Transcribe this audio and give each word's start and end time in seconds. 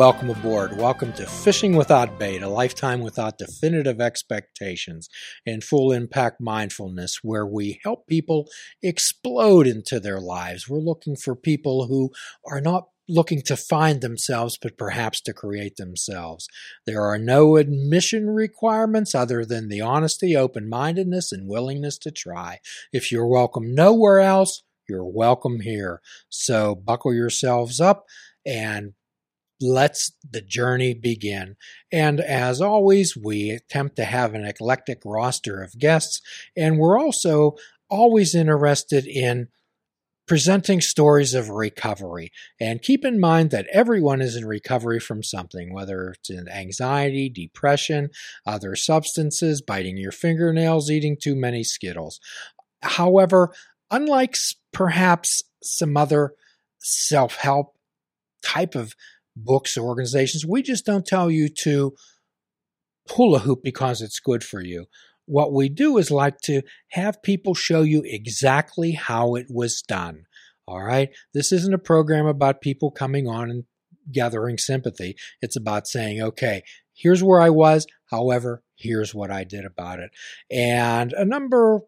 Welcome 0.00 0.30
aboard. 0.30 0.78
Welcome 0.78 1.12
to 1.12 1.26
Fishing 1.26 1.76
Without 1.76 2.18
Bait, 2.18 2.40
a 2.40 2.48
lifetime 2.48 3.02
without 3.02 3.36
definitive 3.36 4.00
expectations 4.00 5.10
and 5.44 5.62
full 5.62 5.92
impact 5.92 6.40
mindfulness, 6.40 7.18
where 7.22 7.46
we 7.46 7.80
help 7.84 8.06
people 8.06 8.48
explode 8.82 9.66
into 9.66 10.00
their 10.00 10.18
lives. 10.18 10.66
We're 10.66 10.78
looking 10.78 11.16
for 11.16 11.36
people 11.36 11.86
who 11.86 12.12
are 12.50 12.62
not 12.62 12.86
looking 13.10 13.42
to 13.42 13.58
find 13.58 14.00
themselves, 14.00 14.56
but 14.56 14.78
perhaps 14.78 15.20
to 15.20 15.34
create 15.34 15.76
themselves. 15.76 16.48
There 16.86 17.02
are 17.02 17.18
no 17.18 17.56
admission 17.56 18.30
requirements 18.30 19.14
other 19.14 19.44
than 19.44 19.68
the 19.68 19.82
honesty, 19.82 20.34
open 20.34 20.66
mindedness, 20.66 21.30
and 21.30 21.46
willingness 21.46 21.98
to 21.98 22.10
try. 22.10 22.60
If 22.90 23.12
you're 23.12 23.28
welcome 23.28 23.74
nowhere 23.74 24.20
else, 24.20 24.62
you're 24.88 25.04
welcome 25.04 25.60
here. 25.60 26.00
So 26.30 26.74
buckle 26.74 27.12
yourselves 27.12 27.82
up 27.82 28.06
and 28.46 28.94
let's 29.60 30.12
the 30.28 30.40
journey 30.40 30.94
begin. 30.94 31.56
And 31.92 32.20
as 32.20 32.60
always, 32.60 33.16
we 33.16 33.50
attempt 33.50 33.96
to 33.96 34.04
have 34.04 34.34
an 34.34 34.44
eclectic 34.44 35.00
roster 35.04 35.62
of 35.62 35.78
guests, 35.78 36.20
and 36.56 36.78
we're 36.78 36.98
also 36.98 37.56
always 37.88 38.34
interested 38.34 39.06
in 39.06 39.48
presenting 40.30 40.80
stories 40.80 41.34
of 41.34 41.50
recovery. 41.50 42.30
And 42.60 42.80
keep 42.80 43.04
in 43.04 43.18
mind 43.18 43.50
that 43.50 43.66
everyone 43.72 44.20
is 44.20 44.36
in 44.36 44.46
recovery 44.46 45.00
from 45.00 45.24
something, 45.24 45.74
whether 45.74 46.10
it's 46.10 46.30
in 46.30 46.48
anxiety, 46.48 47.28
depression, 47.28 48.10
other 48.46 48.76
substances, 48.76 49.60
biting 49.60 49.96
your 49.96 50.12
fingernails, 50.12 50.88
eating 50.88 51.16
too 51.20 51.34
many 51.34 51.64
Skittles. 51.64 52.20
However, 52.80 53.52
unlike 53.90 54.36
perhaps 54.72 55.42
some 55.64 55.96
other 55.96 56.34
self 56.78 57.34
help 57.34 57.76
type 58.40 58.76
of 58.76 58.94
books 59.36 59.76
or 59.76 59.86
organizations. 59.86 60.46
We 60.46 60.62
just 60.62 60.84
don't 60.84 61.06
tell 61.06 61.30
you 61.30 61.48
to 61.60 61.94
hula 63.10 63.40
hoop 63.40 63.60
because 63.62 64.02
it's 64.02 64.20
good 64.20 64.44
for 64.44 64.62
you. 64.62 64.86
What 65.26 65.52
we 65.52 65.68
do 65.68 65.96
is 65.98 66.10
like 66.10 66.38
to 66.42 66.62
have 66.90 67.22
people 67.22 67.54
show 67.54 67.82
you 67.82 68.02
exactly 68.04 68.92
how 68.92 69.36
it 69.36 69.46
was 69.48 69.82
done. 69.82 70.24
All 70.66 70.82
right. 70.82 71.10
This 71.34 71.52
isn't 71.52 71.74
a 71.74 71.78
program 71.78 72.26
about 72.26 72.60
people 72.60 72.90
coming 72.90 73.26
on 73.26 73.50
and 73.50 73.64
gathering 74.12 74.58
sympathy. 74.58 75.16
It's 75.40 75.56
about 75.56 75.86
saying, 75.86 76.20
okay, 76.20 76.62
here's 76.94 77.22
where 77.22 77.40
I 77.40 77.50
was. 77.50 77.86
However, 78.10 78.62
here's 78.76 79.14
what 79.14 79.30
I 79.30 79.44
did 79.44 79.64
about 79.64 80.00
it. 80.00 80.10
And 80.50 81.12
a 81.12 81.24
number 81.24 81.80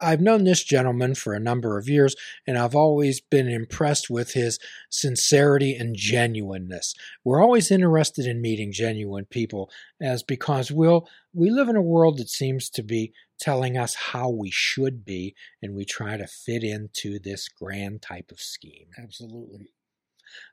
I've 0.00 0.20
known 0.20 0.44
this 0.44 0.64
gentleman 0.64 1.14
for 1.14 1.34
a 1.34 1.40
number 1.40 1.78
of 1.78 1.88
years, 1.88 2.16
and 2.46 2.56
I've 2.58 2.74
always 2.74 3.20
been 3.20 3.48
impressed 3.48 4.10
with 4.10 4.32
his 4.32 4.58
sincerity 4.90 5.74
and 5.74 5.94
genuineness. 5.96 6.94
We're 7.24 7.42
always 7.42 7.70
interested 7.70 8.26
in 8.26 8.40
meeting 8.40 8.72
genuine 8.72 9.26
people, 9.26 9.70
as 10.00 10.22
because 10.22 10.70
we'll 10.70 11.08
we 11.32 11.50
live 11.50 11.68
in 11.68 11.76
a 11.76 11.82
world 11.82 12.18
that 12.18 12.28
seems 12.28 12.70
to 12.70 12.82
be 12.82 13.12
telling 13.38 13.76
us 13.76 13.94
how 13.94 14.28
we 14.30 14.50
should 14.50 15.04
be, 15.04 15.34
and 15.62 15.74
we 15.74 15.84
try 15.84 16.16
to 16.16 16.26
fit 16.26 16.62
into 16.62 17.18
this 17.18 17.48
grand 17.48 18.02
type 18.02 18.30
of 18.30 18.40
scheme. 18.40 18.88
Absolutely. 19.02 19.72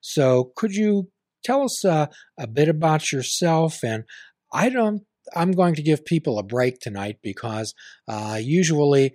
So, 0.02 0.52
could 0.56 0.76
you 0.76 1.10
tell 1.44 1.64
us 1.64 1.86
uh, 1.86 2.08
a 2.38 2.48
bit 2.48 2.70
about 2.70 3.12
yourself? 3.12 3.84
And 3.84 4.04
I 4.52 4.70
don't 4.70 5.04
I'm 5.36 5.52
going 5.52 5.76
to 5.76 5.82
give 5.82 6.06
people 6.06 6.40
a 6.40 6.44
break 6.44 6.80
tonight 6.80 7.18
because 7.22 7.74
uh, 8.08 8.40
usually 8.42 9.14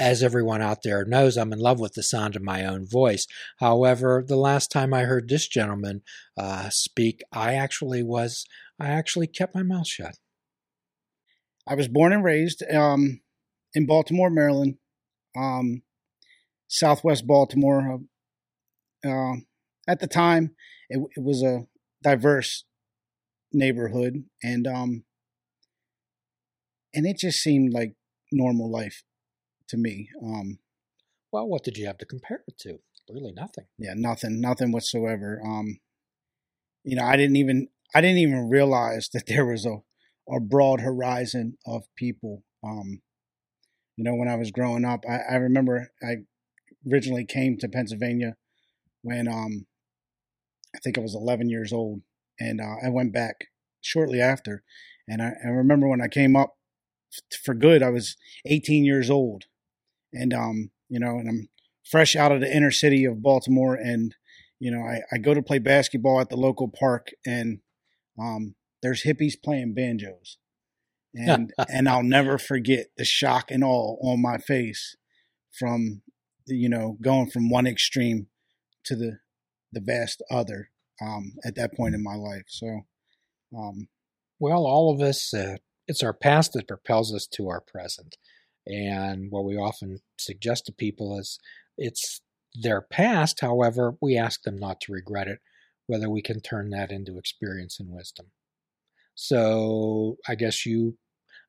as 0.00 0.22
everyone 0.22 0.62
out 0.62 0.82
there 0.82 1.04
knows, 1.04 1.36
I'm 1.36 1.52
in 1.52 1.58
love 1.58 1.78
with 1.78 1.92
the 1.92 2.02
sound 2.02 2.34
of 2.34 2.42
my 2.42 2.64
own 2.64 2.86
voice. 2.88 3.26
However, 3.58 4.24
the 4.26 4.36
last 4.36 4.72
time 4.72 4.94
I 4.94 5.02
heard 5.02 5.28
this 5.28 5.46
gentleman 5.46 6.00
uh, 6.38 6.70
speak, 6.70 7.22
I 7.32 7.54
actually 7.54 8.02
was, 8.02 8.46
I 8.80 8.88
actually 8.88 9.26
kept 9.26 9.54
my 9.54 9.62
mouth 9.62 9.86
shut. 9.86 10.16
I 11.68 11.74
was 11.74 11.86
born 11.86 12.14
and 12.14 12.24
raised 12.24 12.64
um, 12.72 13.20
in 13.74 13.86
Baltimore, 13.86 14.30
Maryland, 14.30 14.76
um, 15.36 15.82
Southwest 16.66 17.26
Baltimore. 17.26 18.00
Uh, 19.04 19.34
at 19.86 20.00
the 20.00 20.06
time, 20.06 20.54
it, 20.88 20.98
it, 21.14 21.22
was 21.22 21.42
a 21.42 21.66
diverse 22.02 22.64
neighborhood, 23.52 24.24
and 24.42 24.66
um, 24.66 25.04
and 26.94 27.06
it 27.06 27.18
just 27.18 27.40
seemed 27.40 27.72
like 27.72 27.94
normal 28.32 28.70
life 28.70 29.02
to 29.70 29.76
me. 29.76 30.08
Um, 30.22 30.58
well, 31.32 31.48
what 31.48 31.64
did 31.64 31.76
you 31.76 31.86
have 31.86 31.98
to 31.98 32.06
compare 32.06 32.42
it 32.46 32.58
to? 32.58 32.78
Really 33.08 33.32
nothing. 33.32 33.64
Yeah, 33.76 33.94
nothing, 33.96 34.40
nothing 34.40 34.70
whatsoever. 34.70 35.40
Um, 35.44 35.80
you 36.84 36.94
know, 36.94 37.04
I 37.04 37.16
didn't 37.16 37.36
even 37.36 37.68
I 37.94 38.00
didn't 38.00 38.18
even 38.18 38.48
realize 38.48 39.08
that 39.12 39.26
there 39.26 39.44
was 39.46 39.66
a 39.66 39.78
a 40.32 40.40
broad 40.40 40.80
horizon 40.80 41.56
of 41.66 41.84
people. 41.96 42.44
Um, 42.62 43.00
you 43.96 44.04
know, 44.04 44.14
when 44.14 44.28
I 44.28 44.36
was 44.36 44.52
growing 44.52 44.84
up, 44.84 45.04
I, 45.08 45.34
I 45.34 45.36
remember 45.36 45.90
I 46.02 46.18
originally 46.90 47.24
came 47.24 47.58
to 47.58 47.68
Pennsylvania 47.68 48.36
when 49.02 49.26
um, 49.28 49.66
I 50.74 50.78
think 50.78 50.96
I 50.96 51.00
was 51.00 51.14
11 51.14 51.50
years 51.50 51.72
old, 51.72 52.02
and 52.38 52.60
uh, 52.60 52.76
I 52.84 52.90
went 52.90 53.12
back 53.12 53.46
shortly 53.80 54.20
after. 54.20 54.62
And 55.08 55.20
I, 55.20 55.32
I 55.44 55.48
remember 55.48 55.88
when 55.88 56.00
I 56.00 56.08
came 56.08 56.36
up 56.36 56.56
for 57.44 57.54
good, 57.54 57.82
I 57.82 57.90
was 57.90 58.16
18 58.46 58.84
years 58.84 59.10
old, 59.10 59.44
and 60.12 60.32
um, 60.32 60.70
you 60.88 60.98
know, 60.98 61.18
and 61.18 61.28
I'm 61.28 61.48
fresh 61.90 62.16
out 62.16 62.32
of 62.32 62.40
the 62.40 62.54
inner 62.54 62.70
city 62.70 63.04
of 63.04 63.22
Baltimore, 63.22 63.74
and 63.74 64.14
you 64.58 64.70
know, 64.70 64.82
I, 64.82 65.00
I 65.12 65.18
go 65.18 65.34
to 65.34 65.42
play 65.42 65.58
basketball 65.58 66.20
at 66.20 66.28
the 66.28 66.36
local 66.36 66.68
park, 66.68 67.08
and 67.26 67.60
um, 68.20 68.54
there's 68.82 69.04
hippies 69.04 69.34
playing 69.42 69.74
banjos, 69.74 70.38
and 71.14 71.52
and 71.68 71.88
I'll 71.88 72.02
never 72.02 72.38
forget 72.38 72.88
the 72.96 73.04
shock 73.04 73.50
and 73.50 73.64
awe 73.64 73.96
on 74.02 74.22
my 74.22 74.38
face 74.38 74.96
from 75.58 76.02
you 76.46 76.68
know 76.68 76.96
going 77.00 77.30
from 77.30 77.50
one 77.50 77.66
extreme 77.66 78.26
to 78.84 78.96
the 78.96 79.18
the 79.72 79.80
vast 79.80 80.22
other 80.30 80.70
um, 81.00 81.34
at 81.44 81.54
that 81.56 81.74
point 81.74 81.94
in 81.94 82.02
my 82.02 82.14
life. 82.14 82.44
So, 82.48 82.80
um, 83.56 83.88
well, 84.38 84.66
all 84.66 84.92
of 84.92 85.00
us, 85.00 85.32
uh, 85.32 85.56
it's 85.86 86.02
our 86.02 86.12
past 86.12 86.52
that 86.52 86.68
propels 86.68 87.14
us 87.14 87.26
to 87.34 87.48
our 87.48 87.60
present. 87.60 88.16
And 88.66 89.30
what 89.30 89.44
we 89.44 89.56
often 89.56 90.00
suggest 90.18 90.66
to 90.66 90.72
people 90.72 91.18
is 91.18 91.38
it's 91.76 92.20
their 92.54 92.80
past, 92.80 93.40
however, 93.40 93.96
we 94.00 94.16
ask 94.16 94.42
them 94.42 94.58
not 94.58 94.80
to 94.82 94.92
regret 94.92 95.28
it, 95.28 95.38
whether 95.86 96.10
we 96.10 96.22
can 96.22 96.40
turn 96.40 96.70
that 96.70 96.90
into 96.90 97.18
experience 97.18 97.78
and 97.80 97.90
wisdom. 97.90 98.26
So 99.14 100.16
I 100.28 100.34
guess 100.34 100.66
you 100.66 100.96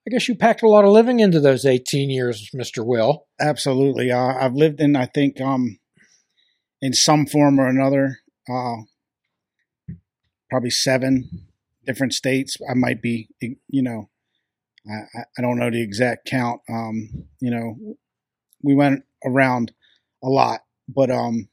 I 0.07 0.09
guess 0.09 0.27
you 0.27 0.35
packed 0.35 0.63
a 0.63 0.67
lot 0.67 0.83
of 0.83 0.91
living 0.91 1.19
into 1.19 1.39
those 1.39 1.63
18 1.63 2.09
years, 2.09 2.49
Mr. 2.55 2.83
Will. 2.83 3.27
Absolutely. 3.39 4.11
Uh, 4.11 4.33
I've 4.33 4.55
lived 4.55 4.81
in, 4.81 4.95
I 4.95 5.05
think, 5.05 5.39
um, 5.39 5.77
in 6.81 6.93
some 6.93 7.27
form 7.27 7.59
or 7.59 7.67
another, 7.67 8.17
uh, 8.49 8.77
probably 10.49 10.71
seven 10.71 11.47
different 11.85 12.13
states. 12.13 12.57
I 12.67 12.73
might 12.73 12.99
be, 12.99 13.29
you 13.39 13.83
know, 13.83 14.09
I, 14.89 15.21
I 15.37 15.41
don't 15.41 15.59
know 15.59 15.69
the 15.69 15.81
exact 15.81 16.27
count. 16.27 16.61
Um, 16.69 17.27
you 17.39 17.51
know, 17.51 17.95
we 18.63 18.73
went 18.73 19.03
around 19.25 19.71
a 20.23 20.29
lot, 20.29 20.61
but 20.87 21.11
um, 21.11 21.49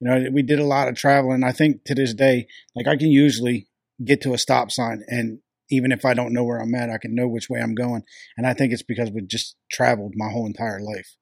you 0.00 0.08
know, 0.08 0.30
we 0.32 0.42
did 0.42 0.58
a 0.58 0.64
lot 0.64 0.88
of 0.88 0.94
traveling. 0.94 1.44
I 1.44 1.52
think 1.52 1.84
to 1.84 1.94
this 1.94 2.14
day, 2.14 2.46
like 2.74 2.86
I 2.86 2.96
can 2.96 3.10
usually 3.10 3.68
get 4.04 4.20
to 4.22 4.34
a 4.34 4.38
stop 4.38 4.70
sign, 4.70 5.02
and 5.08 5.40
even 5.70 5.92
if 5.92 6.04
I 6.04 6.14
don't 6.14 6.32
know 6.32 6.44
where 6.44 6.58
I'm 6.58 6.74
at, 6.74 6.90
I 6.90 6.98
can 6.98 7.14
know 7.14 7.28
which 7.28 7.50
way 7.50 7.60
I'm 7.60 7.74
going. 7.74 8.02
And 8.36 8.46
I 8.46 8.54
think 8.54 8.72
it's 8.72 8.82
because 8.82 9.10
we 9.10 9.22
just 9.22 9.56
traveled 9.70 10.12
my 10.14 10.30
whole 10.30 10.46
entire 10.46 10.80
life. 10.80 11.16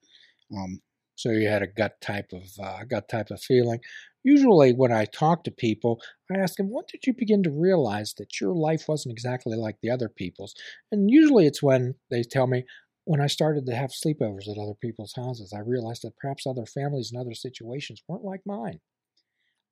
Um, 0.55 0.81
so 1.17 1.31
you 1.31 1.49
had 1.49 1.63
a 1.63 1.67
gut 1.67 2.01
type 2.01 2.31
of 2.33 2.43
uh, 2.63 2.85
gut 2.85 3.09
type 3.09 3.31
of 3.31 3.41
feeling. 3.41 3.81
Usually, 4.25 4.73
when 4.73 4.91
I 4.91 5.05
talk 5.05 5.45
to 5.45 5.51
people, 5.51 6.01
I 6.33 6.39
ask 6.39 6.57
them, 6.57 6.71
What 6.71 6.89
did 6.89 7.07
you 7.07 7.13
begin 7.13 7.43
to 7.45 7.51
realize 7.51 8.15
that 8.19 8.41
your 8.41 8.55
life 8.55 8.85
wasn't 8.89 9.13
exactly 9.13 9.57
like 9.57 9.77
the 9.83 9.91
other 9.91 10.09
people's? 10.09 10.55
And 10.91 11.11
usually 11.11 11.47
it's 11.47 11.63
when 11.63 11.95
they 12.11 12.23
tell 12.23 12.47
me, 12.47 12.65
When 13.05 13.21
I 13.21 13.27
started 13.27 13.67
to 13.67 13.75
have 13.75 13.91
sleepovers 13.91 14.49
at 14.49 14.59
other 14.59 14.75
people's 14.81 15.13
houses, 15.15 15.53
I 15.55 15.61
realized 15.61 16.03
that 16.03 16.17
perhaps 16.17 16.47
other 16.47 16.67
families 16.67 17.13
and 17.13 17.21
other 17.21 17.35
situations 17.35 18.03
weren't 18.09 18.25
like 18.25 18.41
mine. 18.47 18.81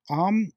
Um, 0.09 0.51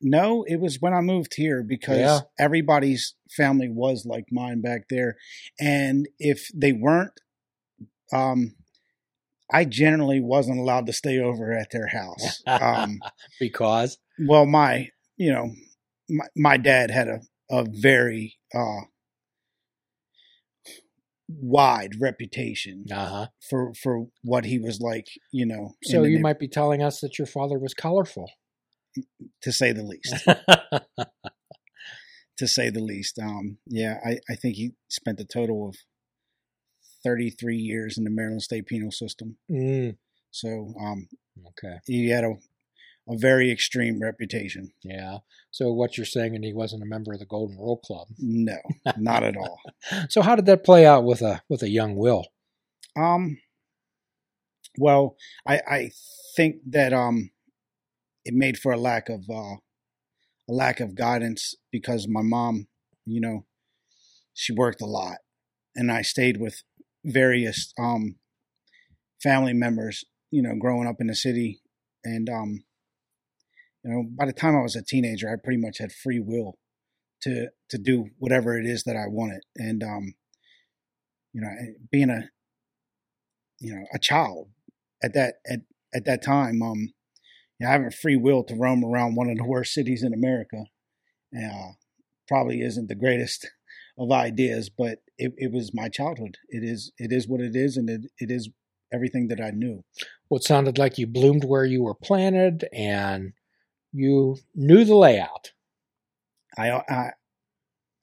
no, 0.00 0.44
it 0.44 0.56
was 0.56 0.80
when 0.80 0.94
I 0.94 1.00
moved 1.00 1.34
here 1.34 1.62
because 1.62 1.98
yeah. 1.98 2.20
everybody's 2.38 3.14
family 3.30 3.68
was 3.68 4.06
like 4.06 4.26
mine 4.30 4.60
back 4.60 4.88
there. 4.88 5.16
And 5.60 6.08
if 6.18 6.50
they 6.54 6.72
weren't, 6.72 7.20
um, 8.12 8.54
I 9.50 9.64
generally 9.64 10.20
wasn't 10.20 10.58
allowed 10.58 10.86
to 10.86 10.92
stay 10.92 11.18
over 11.18 11.52
at 11.52 11.70
their 11.70 11.88
house. 11.88 12.42
Um, 12.46 12.98
because? 13.38 13.98
Well, 14.18 14.46
my, 14.46 14.88
you 15.16 15.32
know, 15.32 15.52
my, 16.08 16.24
my 16.36 16.56
dad 16.56 16.90
had 16.90 17.08
a, 17.08 17.20
a 17.50 17.64
very 17.68 18.36
uh, 18.54 18.80
wide 21.28 22.00
reputation 22.00 22.86
uh-huh. 22.90 23.28
for, 23.48 23.72
for 23.74 24.06
what 24.22 24.44
he 24.44 24.58
was 24.58 24.80
like, 24.80 25.06
you 25.32 25.46
know. 25.46 25.74
So 25.84 26.02
you 26.02 26.18
might 26.18 26.38
be 26.38 26.48
telling 26.48 26.82
us 26.82 27.00
that 27.00 27.18
your 27.18 27.26
father 27.26 27.58
was 27.58 27.74
colorful. 27.74 28.30
to 29.42 29.52
say 29.52 29.72
the 29.72 29.84
least. 29.84 30.14
to 32.38 32.48
say 32.48 32.70
the 32.70 32.80
least. 32.80 33.18
Um, 33.18 33.58
yeah, 33.66 33.98
I, 34.04 34.18
I 34.28 34.34
think 34.34 34.56
he 34.56 34.72
spent 34.88 35.20
a 35.20 35.24
total 35.24 35.68
of 35.68 35.76
33 37.04 37.56
years 37.56 37.96
in 37.98 38.04
the 38.04 38.10
Maryland 38.10 38.42
State 38.42 38.66
Penal 38.66 38.90
System. 38.90 39.36
Mm, 39.50 39.96
So 40.30 40.74
um, 40.80 41.08
okay. 41.48 41.76
he 41.86 42.10
had 42.10 42.24
a, 42.24 42.34
a 43.08 43.16
very 43.16 43.50
extreme 43.50 44.00
reputation. 44.00 44.72
Yeah. 44.82 45.18
So 45.50 45.72
what 45.72 45.96
you're 45.96 46.06
saying, 46.06 46.34
and 46.34 46.44
he 46.44 46.52
wasn't 46.52 46.82
a 46.82 46.86
member 46.86 47.12
of 47.12 47.20
the 47.20 47.26
Golden 47.26 47.56
Rule 47.56 47.78
Club. 47.78 48.08
No, 48.18 48.58
not 48.96 49.22
at 49.22 49.36
all. 49.36 49.60
So 50.10 50.22
how 50.22 50.36
did 50.36 50.46
that 50.46 50.64
play 50.64 50.84
out 50.84 51.04
with 51.04 51.22
a 51.22 51.42
with 51.48 51.62
a 51.62 51.70
young 51.70 51.96
Will? 51.96 52.24
Um, 52.96 53.38
well, 54.76 55.16
I, 55.46 55.60
I 55.68 55.90
think 56.36 56.56
that 56.70 56.92
um, 56.92 57.30
it 58.24 58.34
made 58.34 58.58
for 58.58 58.72
a 58.72 58.76
lack 58.76 59.08
of 59.08 59.24
uh, 59.30 59.56
a 60.48 60.52
lack 60.52 60.80
of 60.80 60.94
guidance 60.94 61.54
because 61.72 62.06
my 62.08 62.22
mom, 62.22 62.68
you 63.06 63.20
know, 63.20 63.46
she 64.34 64.52
worked 64.52 64.80
a 64.82 64.86
lot, 64.86 65.18
and 65.74 65.90
I 65.90 66.02
stayed 66.02 66.38
with 66.38 66.62
various 67.08 67.72
um, 67.78 68.16
family 69.22 69.52
members, 69.52 70.04
you 70.30 70.42
know, 70.42 70.54
growing 70.58 70.86
up 70.86 70.96
in 71.00 71.06
the 71.06 71.14
city, 71.14 71.60
and 72.04 72.28
um, 72.28 72.64
you 73.84 73.90
know, 73.90 74.04
by 74.16 74.26
the 74.26 74.32
time 74.32 74.56
I 74.56 74.62
was 74.62 74.76
a 74.76 74.82
teenager, 74.82 75.28
I 75.28 75.42
pretty 75.42 75.60
much 75.60 75.78
had 75.78 75.92
free 75.92 76.20
will 76.20 76.58
to 77.22 77.48
to 77.70 77.78
do 77.78 78.10
whatever 78.18 78.58
it 78.58 78.66
is 78.66 78.84
that 78.84 78.96
I 78.96 79.06
wanted, 79.08 79.42
and 79.56 79.82
um, 79.82 80.14
you 81.32 81.40
know, 81.40 81.50
being 81.90 82.10
a 82.10 82.28
you 83.60 83.74
know 83.74 83.84
a 83.92 83.98
child 83.98 84.48
at 85.02 85.14
that 85.14 85.36
at 85.50 85.60
at 85.94 86.04
that 86.04 86.22
time, 86.22 86.62
um, 86.62 86.92
you 87.58 87.66
know, 87.66 87.68
having 87.68 87.90
free 87.90 88.16
will 88.16 88.44
to 88.44 88.54
roam 88.54 88.84
around 88.84 89.16
one 89.16 89.30
of 89.30 89.36
the 89.36 89.44
worst 89.44 89.72
cities 89.72 90.02
in 90.02 90.12
America, 90.12 90.64
uh, 91.36 91.72
probably 92.26 92.60
isn't 92.60 92.88
the 92.88 92.94
greatest 92.94 93.50
of 93.98 94.12
ideas, 94.12 94.70
but 94.70 95.00
it, 95.18 95.32
it 95.36 95.52
was 95.52 95.74
my 95.74 95.88
childhood. 95.88 96.36
It 96.48 96.62
is 96.62 96.92
it 96.98 97.12
is 97.12 97.28
what 97.28 97.40
it 97.40 97.56
is, 97.56 97.76
and 97.76 97.90
it, 97.90 98.10
it 98.18 98.30
is 98.30 98.48
everything 98.92 99.28
that 99.28 99.40
I 99.40 99.50
knew. 99.50 99.84
Well, 100.28 100.38
it 100.38 100.44
sounded 100.44 100.78
like 100.78 100.98
you 100.98 101.06
bloomed 101.06 101.44
where 101.44 101.64
you 101.64 101.82
were 101.82 101.94
planted, 101.94 102.68
and 102.72 103.32
you 103.92 104.38
knew 104.54 104.84
the 104.84 104.96
layout. 104.96 105.52
I 106.56 106.70
I 106.70 107.10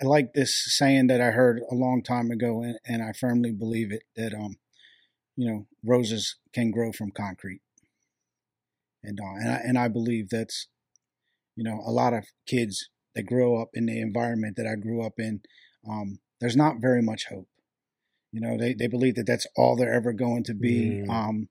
I 0.02 0.06
like 0.06 0.34
this 0.34 0.62
saying 0.78 1.08
that 1.08 1.22
I 1.22 1.32
heard 1.32 1.62
a 1.72 1.76
long 1.76 2.04
time 2.04 2.32
ago, 2.32 2.62
and, 2.62 2.78
and 2.86 3.02
I 3.02 3.14
firmly 3.14 3.52
believe 3.52 3.92
it 3.92 4.04
that 4.16 4.34
um, 4.34 4.58
you 5.36 5.50
know, 5.50 5.68
roses 5.84 6.38
can 6.54 6.72
grow 6.72 6.92
from 6.92 7.12
concrete, 7.12 7.62
and 9.04 9.20
uh, 9.20 9.36
and 9.36 9.50
I, 9.50 9.56
and 9.56 9.78
I 9.78 9.88
believe 9.88 10.30
that's, 10.30 10.68
you 11.56 11.64
know, 11.64 11.82
a 11.86 11.92
lot 11.92 12.14
of 12.14 12.26
kids 12.48 12.90
that 13.16 13.24
grow 13.24 13.62
up 13.62 13.70
in 13.74 13.86
the 13.86 14.00
environment 14.00 14.56
that 14.58 14.68
I 14.68 14.76
grew 14.76 15.06
up 15.06 15.14
in, 15.20 15.42
um, 15.90 16.20
there's 16.40 16.56
not 16.56 16.82
very 16.82 17.02
much 17.02 17.26
hope. 17.30 17.48
You 18.32 18.42
know, 18.42 18.58
they 18.58 18.74
they 18.74 18.88
believe 18.88 19.16
that 19.16 19.28
that's 19.28 19.48
all 19.56 19.76
they're 19.76 19.94
ever 19.94 20.14
going 20.14 20.44
to 20.44 20.54
be. 20.54 21.04
Mm. 21.06 21.10
Um, 21.10 21.50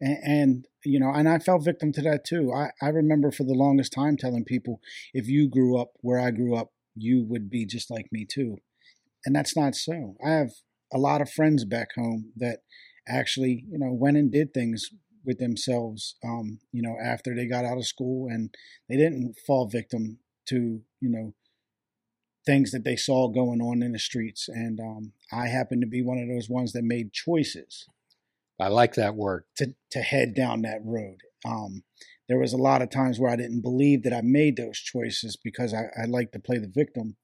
and, 0.00 0.18
and 0.22 0.66
you 0.84 1.00
know, 1.00 1.10
and 1.10 1.28
I 1.28 1.38
fell 1.38 1.58
victim 1.58 1.92
to 1.92 2.02
that 2.02 2.24
too. 2.24 2.52
I 2.52 2.70
I 2.82 2.88
remember 2.88 3.30
for 3.30 3.44
the 3.44 3.54
longest 3.54 3.92
time 3.92 4.16
telling 4.16 4.44
people, 4.44 4.80
if 5.14 5.28
you 5.28 5.48
grew 5.48 5.78
up 5.78 5.92
where 6.00 6.20
I 6.20 6.30
grew 6.30 6.54
up, 6.54 6.72
you 6.94 7.24
would 7.24 7.48
be 7.48 7.64
just 7.64 7.90
like 7.90 8.08
me 8.12 8.26
too, 8.26 8.58
and 9.24 9.34
that's 9.34 9.56
not 9.56 9.74
so. 9.74 10.16
I 10.24 10.30
have 10.30 10.50
a 10.92 10.98
lot 10.98 11.20
of 11.20 11.30
friends 11.30 11.64
back 11.64 11.88
home 11.96 12.32
that 12.36 12.60
actually, 13.08 13.64
you 13.68 13.78
know, 13.78 13.92
went 13.92 14.16
and 14.16 14.30
did 14.30 14.52
things 14.52 14.90
with 15.24 15.38
themselves, 15.38 16.16
um, 16.24 16.60
you 16.70 16.82
know, 16.82 16.96
after 17.02 17.34
they 17.34 17.46
got 17.46 17.64
out 17.64 17.78
of 17.78 17.86
school, 17.86 18.28
and 18.28 18.54
they 18.88 18.96
didn't 18.96 19.36
fall 19.46 19.68
victim 19.68 20.18
to, 20.48 20.82
you 21.00 21.10
know, 21.10 21.34
things 22.46 22.70
that 22.70 22.84
they 22.84 22.96
saw 22.96 23.28
going 23.28 23.60
on 23.60 23.82
in 23.82 23.92
the 23.92 23.98
streets. 23.98 24.48
And 24.48 24.80
um, 24.80 25.12
I 25.32 25.48
happen 25.48 25.80
to 25.80 25.86
be 25.86 26.00
one 26.00 26.18
of 26.18 26.28
those 26.28 26.48
ones 26.48 26.72
that 26.72 26.84
made 26.84 27.12
choices 27.12 27.86
I 28.58 28.68
like 28.68 28.94
that 28.94 29.14
word. 29.14 29.44
to 29.56 29.74
to 29.90 30.00
head 30.00 30.34
down 30.34 30.62
that 30.62 30.80
road. 30.84 31.18
Um, 31.44 31.82
there 32.28 32.38
was 32.38 32.52
a 32.52 32.58
lot 32.58 32.82
of 32.82 32.90
times 32.90 33.18
where 33.18 33.30
I 33.30 33.36
didn't 33.36 33.60
believe 33.60 34.02
that 34.02 34.12
I 34.12 34.20
made 34.22 34.56
those 34.56 34.78
choices 34.78 35.36
because 35.36 35.72
I, 35.74 35.90
I 36.00 36.06
like 36.06 36.32
to 36.32 36.40
play 36.40 36.58
the 36.58 36.66
victim, 36.68 37.16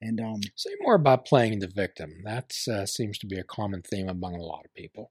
and 0.00 0.20
um, 0.20 0.40
Say 0.56 0.70
more 0.80 0.94
about 0.94 1.26
playing 1.26 1.58
the 1.60 1.68
victim. 1.68 2.22
That 2.24 2.52
uh, 2.70 2.86
seems 2.86 3.18
to 3.18 3.26
be 3.26 3.38
a 3.38 3.44
common 3.44 3.82
theme 3.82 4.08
among 4.08 4.34
a 4.34 4.42
lot 4.42 4.64
of 4.64 4.74
people. 4.74 5.10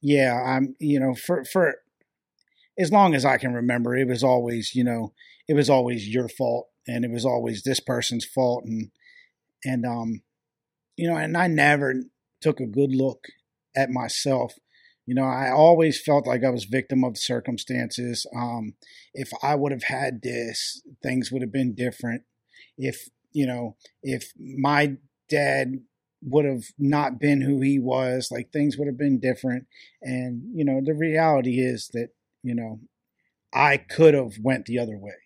yeah, 0.00 0.40
I'm 0.44 0.76
you 0.78 1.00
know 1.00 1.14
for 1.14 1.44
for 1.44 1.76
as 2.78 2.92
long 2.92 3.14
as 3.14 3.24
I 3.24 3.38
can 3.38 3.54
remember, 3.54 3.96
it 3.96 4.06
was 4.06 4.22
always 4.22 4.74
you 4.74 4.84
know 4.84 5.14
it 5.48 5.54
was 5.54 5.70
always 5.70 6.08
your 6.08 6.28
fault, 6.28 6.68
and 6.86 7.04
it 7.04 7.10
was 7.10 7.24
always 7.24 7.62
this 7.62 7.80
person's 7.80 8.24
fault, 8.24 8.64
and 8.64 8.90
and 9.64 9.84
um, 9.84 10.22
you 10.96 11.08
know, 11.08 11.16
and 11.16 11.36
I 11.36 11.46
never 11.46 11.94
took 12.40 12.60
a 12.60 12.66
good 12.66 12.94
look 12.94 13.26
at 13.76 13.90
myself. 13.90 14.54
You 15.06 15.14
know, 15.14 15.24
I 15.24 15.50
always 15.50 16.00
felt 16.00 16.26
like 16.26 16.42
I 16.42 16.50
was 16.50 16.64
victim 16.64 17.04
of 17.04 17.14
the 17.14 17.20
circumstances. 17.20 18.26
Um, 18.34 18.74
if 19.14 19.30
I 19.42 19.54
would 19.54 19.70
have 19.70 19.84
had 19.84 20.22
this, 20.22 20.82
things 21.02 21.30
would 21.30 21.42
have 21.42 21.52
been 21.52 21.74
different. 21.74 22.22
If 22.76 23.08
you 23.32 23.46
know, 23.46 23.76
if 24.02 24.32
my 24.38 24.96
dad 25.28 25.80
would 26.22 26.44
have 26.44 26.64
not 26.78 27.20
been 27.20 27.42
who 27.42 27.60
he 27.60 27.78
was, 27.78 28.30
like 28.30 28.50
things 28.50 28.76
would 28.76 28.88
have 28.88 28.98
been 28.98 29.20
different. 29.20 29.66
And 30.02 30.42
you 30.54 30.64
know, 30.64 30.80
the 30.84 30.94
reality 30.94 31.60
is 31.60 31.88
that 31.92 32.08
you 32.42 32.54
know, 32.54 32.80
I 33.52 33.76
could 33.76 34.14
have 34.14 34.38
went 34.42 34.66
the 34.66 34.78
other 34.78 34.96
way. 34.96 35.25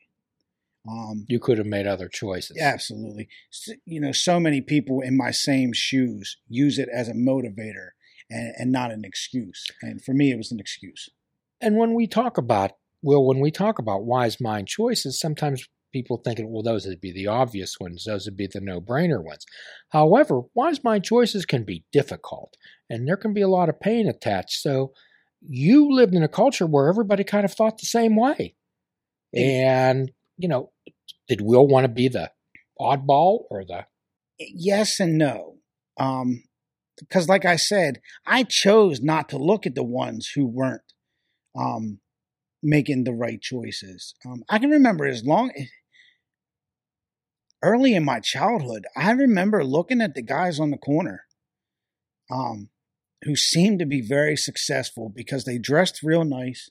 Um, 0.88 1.24
You 1.28 1.38
could 1.40 1.58
have 1.58 1.66
made 1.66 1.86
other 1.86 2.08
choices. 2.08 2.56
Absolutely. 2.60 3.28
S- 3.52 3.76
You 3.84 4.00
know, 4.00 4.12
so 4.12 4.40
many 4.40 4.60
people 4.60 5.00
in 5.00 5.16
my 5.16 5.30
same 5.30 5.72
shoes 5.74 6.38
use 6.48 6.78
it 6.78 6.88
as 6.92 7.08
a 7.08 7.12
motivator 7.14 7.90
and, 8.30 8.54
and 8.58 8.72
not 8.72 8.90
an 8.90 9.04
excuse. 9.04 9.66
And 9.82 10.02
for 10.02 10.14
me, 10.14 10.30
it 10.30 10.36
was 10.36 10.52
an 10.52 10.60
excuse. 10.60 11.08
And 11.60 11.76
when 11.76 11.94
we 11.94 12.06
talk 12.06 12.38
about, 12.38 12.72
well, 13.02 13.24
when 13.24 13.40
we 13.40 13.50
talk 13.50 13.78
about 13.78 14.04
wise 14.04 14.40
mind 14.40 14.68
choices, 14.68 15.20
sometimes 15.20 15.66
people 15.92 16.16
think, 16.16 16.38
well, 16.44 16.62
those 16.62 16.86
would 16.86 17.00
be 17.00 17.12
the 17.12 17.26
obvious 17.26 17.76
ones, 17.78 18.04
those 18.04 18.24
would 18.24 18.36
be 18.36 18.46
the 18.46 18.60
no 18.60 18.80
brainer 18.80 19.22
ones. 19.22 19.44
However, 19.90 20.42
wise 20.54 20.82
mind 20.82 21.04
choices 21.04 21.44
can 21.44 21.64
be 21.64 21.84
difficult 21.92 22.56
and 22.88 23.06
there 23.06 23.16
can 23.16 23.34
be 23.34 23.42
a 23.42 23.48
lot 23.48 23.68
of 23.68 23.80
pain 23.80 24.08
attached. 24.08 24.52
So 24.60 24.92
you 25.42 25.90
lived 25.92 26.14
in 26.14 26.22
a 26.22 26.28
culture 26.28 26.66
where 26.66 26.88
everybody 26.88 27.24
kind 27.24 27.44
of 27.44 27.52
thought 27.52 27.78
the 27.78 27.86
same 27.86 28.16
way. 28.16 28.54
And, 29.34 30.10
you 30.40 30.48
know, 30.48 30.70
did 31.28 31.40
Will 31.40 31.66
want 31.66 31.84
to 31.84 31.88
be 31.88 32.08
the 32.08 32.30
oddball 32.80 33.44
or 33.50 33.64
the, 33.64 33.86
Yes 34.38 35.00
and 35.00 35.18
no. 35.18 35.56
Um, 35.98 36.44
because, 36.98 37.28
like 37.28 37.44
I 37.44 37.56
said, 37.56 38.00
I 38.26 38.44
chose 38.44 39.00
not 39.00 39.28
to 39.30 39.38
look 39.38 39.66
at 39.66 39.74
the 39.74 39.84
ones 39.84 40.30
who 40.34 40.46
weren't 40.46 40.82
um, 41.58 42.00
making 42.62 43.04
the 43.04 43.12
right 43.12 43.40
choices. 43.40 44.14
Um, 44.26 44.42
I 44.48 44.58
can 44.58 44.70
remember 44.70 45.06
as 45.06 45.24
long 45.24 45.50
early 47.62 47.94
in 47.94 48.04
my 48.04 48.20
childhood, 48.20 48.86
I 48.96 49.10
remember 49.12 49.64
looking 49.64 50.00
at 50.00 50.14
the 50.14 50.22
guys 50.22 50.60
on 50.60 50.70
the 50.70 50.78
corner 50.78 51.24
um, 52.30 52.68
who 53.22 53.36
seemed 53.36 53.78
to 53.80 53.86
be 53.86 54.00
very 54.00 54.36
successful 54.36 55.10
because 55.14 55.44
they 55.44 55.58
dressed 55.58 56.02
real 56.02 56.24
nice. 56.24 56.70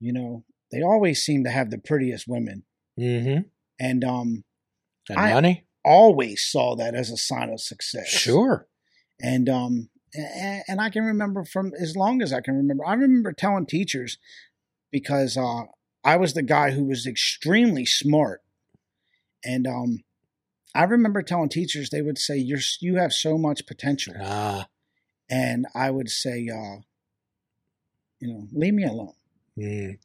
You 0.00 0.12
know, 0.12 0.44
they 0.70 0.82
always 0.82 1.20
seemed 1.20 1.44
to 1.44 1.50
have 1.50 1.70
the 1.70 1.78
prettiest 1.78 2.26
women. 2.26 2.64
Mm-hmm, 2.98 3.42
And 3.78 4.04
um, 4.04 4.44
and 5.08 5.18
I- 5.18 5.32
money? 5.34 5.66
always 5.84 6.44
saw 6.48 6.76
that 6.76 6.94
as 6.94 7.10
a 7.10 7.16
sign 7.16 7.50
of 7.50 7.60
success. 7.60 8.06
Sure. 8.06 8.68
And 9.20 9.48
um 9.48 9.88
and, 10.14 10.62
and 10.68 10.80
I 10.80 10.90
can 10.90 11.04
remember 11.04 11.44
from 11.44 11.72
as 11.80 11.96
long 11.96 12.22
as 12.22 12.32
I 12.32 12.40
can 12.40 12.54
remember. 12.54 12.86
I 12.86 12.92
remember 12.94 13.32
telling 13.32 13.66
teachers 13.66 14.18
because 14.92 15.36
uh 15.36 15.64
I 16.04 16.16
was 16.16 16.34
the 16.34 16.42
guy 16.42 16.70
who 16.70 16.84
was 16.84 17.06
extremely 17.06 17.84
smart. 17.84 18.42
And 19.44 19.66
um 19.66 20.04
I 20.74 20.84
remember 20.84 21.22
telling 21.22 21.48
teachers 21.48 21.90
they 21.90 22.02
would 22.02 22.18
say 22.18 22.36
you're 22.36 22.60
you 22.80 22.96
have 22.96 23.12
so 23.12 23.36
much 23.36 23.66
potential. 23.66 24.14
Ah, 24.20 24.68
And 25.28 25.66
I 25.74 25.90
would 25.90 26.10
say 26.10 26.48
uh 26.48 26.82
you 28.20 28.28
know, 28.28 28.46
leave 28.52 28.74
me 28.74 28.84
alone. 28.84 29.14
mm. 29.58 29.98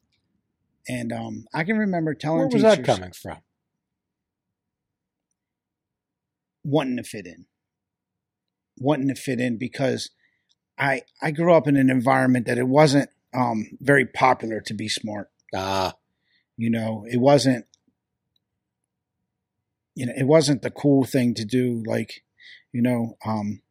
And 0.88 1.12
um 1.12 1.44
I 1.52 1.64
can 1.64 1.76
remember 1.78 2.14
telling 2.14 2.38
where 2.38 2.46
was 2.48 2.62
teachers 2.62 2.76
that 2.78 2.84
coming 2.84 3.12
from? 3.12 3.38
wanting 6.64 6.96
to 6.96 7.02
fit 7.02 7.26
in. 7.26 7.46
Wanting 8.78 9.08
to 9.08 9.14
fit 9.14 9.40
in 9.40 9.56
because 9.58 10.10
I 10.78 11.02
I 11.22 11.30
grew 11.30 11.52
up 11.54 11.66
in 11.66 11.76
an 11.76 11.90
environment 11.90 12.46
that 12.46 12.58
it 12.58 12.68
wasn't 12.68 13.10
um, 13.34 13.66
very 13.80 14.06
popular 14.06 14.60
to 14.60 14.74
be 14.74 14.88
smart. 14.88 15.30
Ah, 15.54 15.94
You 16.56 16.70
know, 16.70 17.04
it 17.10 17.18
wasn't. 17.18 17.66
You 19.94 20.06
know, 20.06 20.12
it 20.16 20.24
wasn't 20.24 20.62
the 20.62 20.70
cool 20.70 21.04
thing 21.04 21.34
to 21.34 21.44
do. 21.44 21.82
Like, 21.84 22.22
you 22.72 22.80
know, 22.80 23.16
um, 23.26 23.62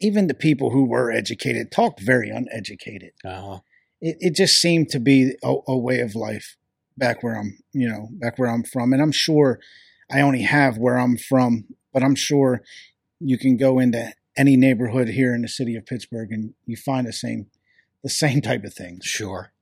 even 0.00 0.26
the 0.26 0.34
people 0.34 0.70
who 0.70 0.84
were 0.84 1.12
educated 1.12 1.70
talked 1.70 2.00
very 2.00 2.28
uneducated. 2.30 3.12
uh 3.24 3.58
It, 4.04 4.16
it 4.20 4.34
just 4.34 4.54
seemed 4.54 4.90
to 4.90 5.00
be 5.00 5.32
a, 5.42 5.54
a 5.66 5.78
way 5.78 6.00
of 6.00 6.14
life, 6.14 6.56
back 6.96 7.22
where 7.22 7.36
I'm, 7.36 7.58
you 7.72 7.88
know, 7.88 8.08
back 8.12 8.38
where 8.38 8.50
I'm 8.50 8.64
from. 8.64 8.92
And 8.92 9.00
I'm 9.00 9.12
sure 9.12 9.58
I 10.12 10.20
only 10.20 10.42
have 10.42 10.76
where 10.76 10.98
I'm 10.98 11.16
from, 11.16 11.64
but 11.92 12.02
I'm 12.02 12.14
sure 12.14 12.62
you 13.18 13.38
can 13.38 13.56
go 13.56 13.78
into 13.78 14.12
any 14.36 14.56
neighborhood 14.56 15.08
here 15.08 15.34
in 15.34 15.42
the 15.42 15.48
city 15.48 15.76
of 15.76 15.86
Pittsburgh 15.86 16.30
and 16.30 16.54
you 16.66 16.76
find 16.76 17.06
the 17.06 17.12
same 17.12 17.46
the 18.02 18.10
same 18.10 18.42
type 18.42 18.64
of 18.64 18.74
things. 18.74 19.06
Sure. 19.06 19.52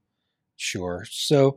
Sure. 0.57 1.05
So 1.09 1.57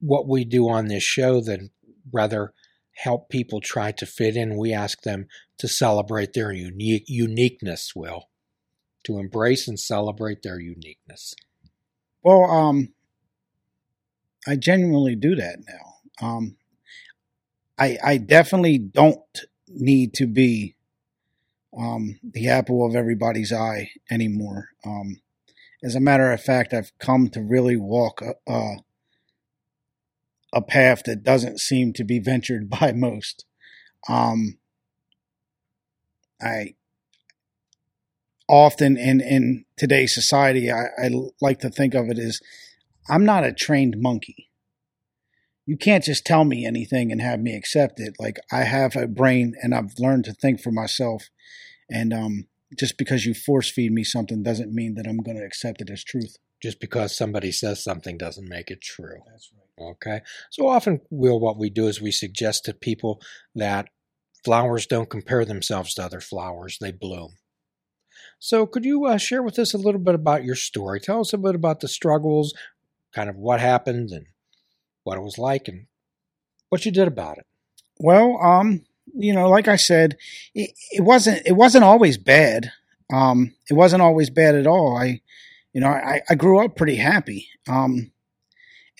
what 0.00 0.28
we 0.28 0.44
do 0.44 0.68
on 0.68 0.86
this 0.86 1.04
show 1.04 1.40
then 1.40 1.70
rather 2.12 2.52
help 2.96 3.28
people 3.28 3.60
try 3.60 3.92
to 3.92 4.06
fit 4.06 4.36
in, 4.36 4.58
we 4.58 4.72
ask 4.72 5.02
them 5.02 5.26
to 5.58 5.68
celebrate 5.68 6.32
their 6.32 6.52
unique 6.52 7.04
uniqueness, 7.06 7.92
will. 7.94 8.24
To 9.04 9.18
embrace 9.18 9.68
and 9.68 9.78
celebrate 9.78 10.42
their 10.42 10.58
uniqueness. 10.58 11.34
Well, 12.26 12.50
um 12.50 12.92
I 14.48 14.56
genuinely 14.56 15.14
do 15.14 15.36
that 15.36 15.60
now. 15.68 16.26
Um 16.26 16.56
I 17.78 17.98
I 18.02 18.18
definitely 18.18 18.78
don't 18.78 19.20
need 19.68 20.12
to 20.14 20.26
be 20.26 20.74
um, 21.76 22.18
the 22.22 22.48
apple 22.48 22.84
of 22.86 22.96
everybody's 22.96 23.52
eye 23.52 23.90
anymore. 24.10 24.70
Um, 24.84 25.20
as 25.84 25.94
a 25.94 26.00
matter 26.00 26.32
of 26.32 26.42
fact, 26.42 26.74
I've 26.74 26.92
come 26.98 27.28
to 27.30 27.42
really 27.42 27.76
walk 27.76 28.22
a, 28.22 28.34
a, 28.50 28.76
a 30.52 30.62
path 30.62 31.02
that 31.04 31.22
doesn't 31.22 31.60
seem 31.60 31.92
to 31.94 32.04
be 32.04 32.18
ventured 32.18 32.70
by 32.80 32.92
most. 32.92 33.44
Um, 34.08 34.58
I 36.40 36.74
often 38.48 38.96
in 38.96 39.20
in 39.20 39.64
today's 39.76 40.14
society, 40.14 40.70
I, 40.70 40.86
I 40.98 41.10
like 41.40 41.60
to 41.60 41.70
think 41.70 41.94
of 41.94 42.08
it 42.08 42.18
as 42.18 42.40
I'm 43.08 43.24
not 43.24 43.44
a 43.44 43.52
trained 43.52 43.96
monkey. 43.98 44.50
You 45.64 45.76
can't 45.76 46.04
just 46.04 46.24
tell 46.24 46.44
me 46.44 46.64
anything 46.64 47.10
and 47.10 47.20
have 47.20 47.40
me 47.40 47.56
accept 47.56 47.98
it. 47.98 48.14
Like 48.18 48.38
I 48.52 48.62
have 48.62 48.94
a 48.94 49.08
brain 49.08 49.54
and 49.62 49.74
I've 49.74 49.98
learned 49.98 50.24
to 50.26 50.32
think 50.32 50.60
for 50.60 50.70
myself 50.70 51.24
and 51.90 52.12
um, 52.12 52.46
just 52.78 52.98
because 52.98 53.24
you 53.24 53.34
force 53.34 53.70
feed 53.70 53.92
me 53.92 54.04
something 54.04 54.42
doesn't 54.42 54.74
mean 54.74 54.94
that 54.94 55.06
I'm 55.06 55.18
going 55.18 55.36
to 55.36 55.44
accept 55.44 55.80
it 55.80 55.90
as 55.90 56.04
truth. 56.04 56.36
Just 56.62 56.80
because 56.80 57.16
somebody 57.16 57.52
says 57.52 57.82
something 57.82 58.16
doesn't 58.16 58.48
make 58.48 58.70
it 58.70 58.80
true. 58.80 59.20
That's 59.30 59.50
right. 59.52 59.90
Okay. 59.90 60.20
So 60.50 60.66
often, 60.66 61.00
will 61.10 61.38
what 61.38 61.58
we 61.58 61.68
do 61.68 61.86
is 61.86 62.00
we 62.00 62.10
suggest 62.10 62.64
to 62.64 62.74
people 62.74 63.20
that 63.54 63.88
flowers 64.42 64.86
don't 64.86 65.10
compare 65.10 65.44
themselves 65.44 65.92
to 65.94 66.04
other 66.04 66.20
flowers; 66.20 66.78
they 66.80 66.92
bloom. 66.92 67.34
So, 68.38 68.66
could 68.66 68.84
you 68.84 69.06
uh, 69.06 69.18
share 69.18 69.42
with 69.42 69.58
us 69.58 69.74
a 69.74 69.78
little 69.78 70.00
bit 70.00 70.14
about 70.14 70.44
your 70.44 70.54
story? 70.54 71.00
Tell 71.00 71.20
us 71.20 71.32
a 71.32 71.38
bit 71.38 71.54
about 71.54 71.80
the 71.80 71.88
struggles, 71.88 72.54
kind 73.14 73.30
of 73.30 73.36
what 73.36 73.60
happened, 73.60 74.10
and 74.10 74.26
what 75.04 75.16
it 75.16 75.22
was 75.22 75.38
like, 75.38 75.68
and 75.68 75.86
what 76.68 76.84
you 76.84 76.92
did 76.92 77.08
about 77.08 77.38
it. 77.38 77.46
Well, 77.98 78.38
um, 78.42 78.84
you 79.14 79.32
know, 79.32 79.48
like 79.48 79.68
I 79.68 79.76
said, 79.76 80.16
it, 80.54 80.70
it 80.92 81.02
wasn't 81.02 81.42
it 81.46 81.52
wasn't 81.52 81.84
always 81.84 82.18
bad. 82.18 82.72
Um, 83.12 83.54
it 83.70 83.74
wasn't 83.74 84.02
always 84.02 84.30
bad 84.30 84.54
at 84.54 84.66
all. 84.66 84.96
I, 84.96 85.20
you 85.72 85.80
know, 85.80 85.88
I, 85.88 86.20
I 86.28 86.34
grew 86.34 86.64
up 86.64 86.76
pretty 86.76 86.96
happy. 86.96 87.48
Um, 87.68 88.10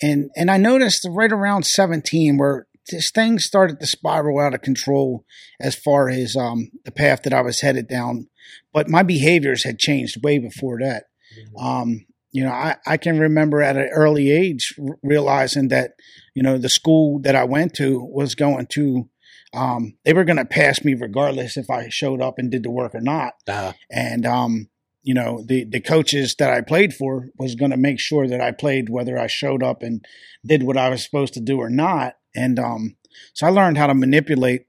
and 0.01 0.29
and 0.35 0.49
I 0.49 0.57
noticed 0.57 1.07
right 1.09 1.31
around 1.31 1.65
seventeen 1.65 2.37
where 2.37 2.67
this 2.89 3.11
thing 3.11 3.37
started 3.39 3.79
to 3.79 3.87
spiral 3.87 4.39
out 4.39 4.53
of 4.53 4.61
control 4.61 5.25
as 5.59 5.75
far 5.75 6.09
as 6.09 6.35
um, 6.35 6.71
the 6.85 6.91
path 6.91 7.23
that 7.23 7.33
I 7.33 7.41
was 7.41 7.61
headed 7.61 7.87
down. 7.87 8.29
But 8.73 8.89
my 8.89 9.03
behaviors 9.03 9.63
had 9.63 9.79
changed 9.79 10.23
way 10.23 10.39
before 10.39 10.79
that. 10.79 11.05
Mm-hmm. 11.37 11.65
Um, 11.65 12.05
you 12.31 12.43
know, 12.43 12.51
I, 12.51 12.75
I 12.85 12.97
can 12.97 13.19
remember 13.19 13.61
at 13.61 13.77
an 13.77 13.89
early 13.93 14.29
age 14.31 14.75
realizing 15.01 15.69
that, 15.69 15.91
you 16.35 16.43
know, 16.43 16.57
the 16.57 16.69
school 16.69 17.19
that 17.21 17.35
I 17.35 17.45
went 17.45 17.73
to 17.75 17.99
was 17.99 18.35
going 18.35 18.67
to 18.71 19.09
um, 19.53 19.97
they 20.03 20.13
were 20.13 20.25
going 20.25 20.37
to 20.37 20.45
pass 20.45 20.83
me 20.83 20.93
regardless 20.93 21.57
if 21.57 21.69
I 21.69 21.89
showed 21.89 22.21
up 22.21 22.37
and 22.37 22.51
did 22.51 22.63
the 22.63 22.69
work 22.69 22.93
or 22.93 23.01
not. 23.01 23.33
Uh-huh. 23.47 23.73
And, 23.89 24.25
um, 24.25 24.69
you 25.03 25.13
know, 25.13 25.41
the, 25.47 25.63
the 25.63 25.79
coaches 25.79 26.35
that 26.37 26.51
I 26.51 26.61
played 26.61 26.93
for 26.93 27.29
was 27.39 27.55
going 27.55 27.71
to 27.71 27.77
make 27.77 27.99
sure 27.99 28.27
that 28.27 28.41
I 28.41 28.51
played 28.51 28.89
whether 28.89 29.17
I 29.17 29.27
showed 29.27 29.63
up 29.63 29.81
and 29.81 30.05
did 30.45 30.63
what 30.63 30.77
I 30.77 30.89
was 30.89 31.03
supposed 31.03 31.33
to 31.35 31.39
do 31.39 31.59
or 31.59 31.69
not. 31.69 32.15
And, 32.35 32.59
um, 32.59 32.97
so 33.33 33.47
I 33.47 33.51
learned 33.51 33.77
how 33.77 33.87
to 33.87 33.93
manipulate 33.93 34.65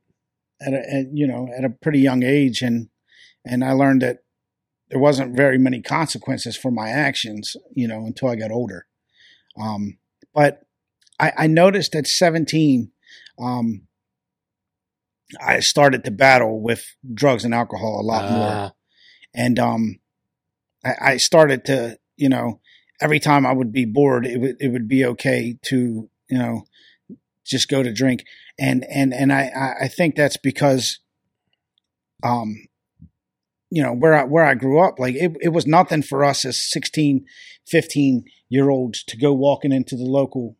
at, 0.60 0.72
a, 0.72 0.78
at, 0.78 1.06
you 1.12 1.26
know, 1.26 1.48
at 1.56 1.64
a 1.64 1.70
pretty 1.70 1.98
young 1.98 2.22
age. 2.22 2.62
And, 2.62 2.88
and 3.48 3.64
I 3.64 3.72
learned 3.72 4.02
that 4.02 4.18
there 4.90 4.98
wasn't 4.98 5.36
very 5.36 5.58
many 5.58 5.82
consequences 5.82 6.56
for 6.56 6.70
my 6.70 6.88
actions, 6.88 7.56
you 7.74 7.86
know, 7.86 8.04
until 8.06 8.28
I 8.28 8.36
got 8.36 8.50
older. 8.50 8.86
Um, 9.60 9.98
but 10.34 10.60
I, 11.18 11.32
I 11.36 11.46
noticed 11.46 11.94
at 11.94 12.06
17, 12.06 12.90
um, 13.38 13.88
I 15.40 15.60
started 15.60 16.04
to 16.04 16.10
battle 16.10 16.62
with 16.62 16.84
drugs 17.12 17.44
and 17.44 17.54
alcohol 17.54 18.00
a 18.00 18.06
lot 18.06 18.24
uh. 18.24 18.30
more. 18.30 18.48
Ah. 18.50 18.72
And 19.34 19.58
um, 19.58 19.98
I, 20.84 20.92
I, 21.00 21.16
started 21.18 21.64
to, 21.66 21.98
you 22.16 22.30
know, 22.30 22.60
every 23.00 23.20
time 23.20 23.44
I 23.46 23.52
would 23.52 23.72
be 23.72 23.84
bored, 23.84 24.26
it 24.26 24.40
would 24.40 24.56
it 24.58 24.68
would 24.68 24.88
be 24.88 25.04
okay 25.04 25.58
to, 25.66 26.08
you 26.30 26.38
know, 26.38 26.64
just 27.44 27.68
go 27.68 27.82
to 27.82 27.92
drink. 27.92 28.24
And 28.58 28.86
and 28.88 29.12
and 29.12 29.30
I 29.32 29.76
I 29.82 29.88
think 29.88 30.16
that's 30.16 30.38
because, 30.38 30.98
um, 32.24 32.67
you 33.70 33.82
know, 33.82 33.92
where 33.92 34.14
I 34.14 34.24
where 34.24 34.44
I 34.44 34.54
grew 34.54 34.80
up, 34.80 34.98
like 34.98 35.14
it, 35.14 35.36
it 35.40 35.50
was 35.50 35.66
nothing 35.66 36.02
for 36.02 36.24
us 36.24 36.44
as 36.44 36.70
16, 36.70 37.24
15 37.66 38.24
year 38.48 38.70
olds 38.70 39.04
to 39.04 39.16
go 39.16 39.32
walking 39.32 39.72
into 39.72 39.96
the 39.96 40.04
local, 40.04 40.56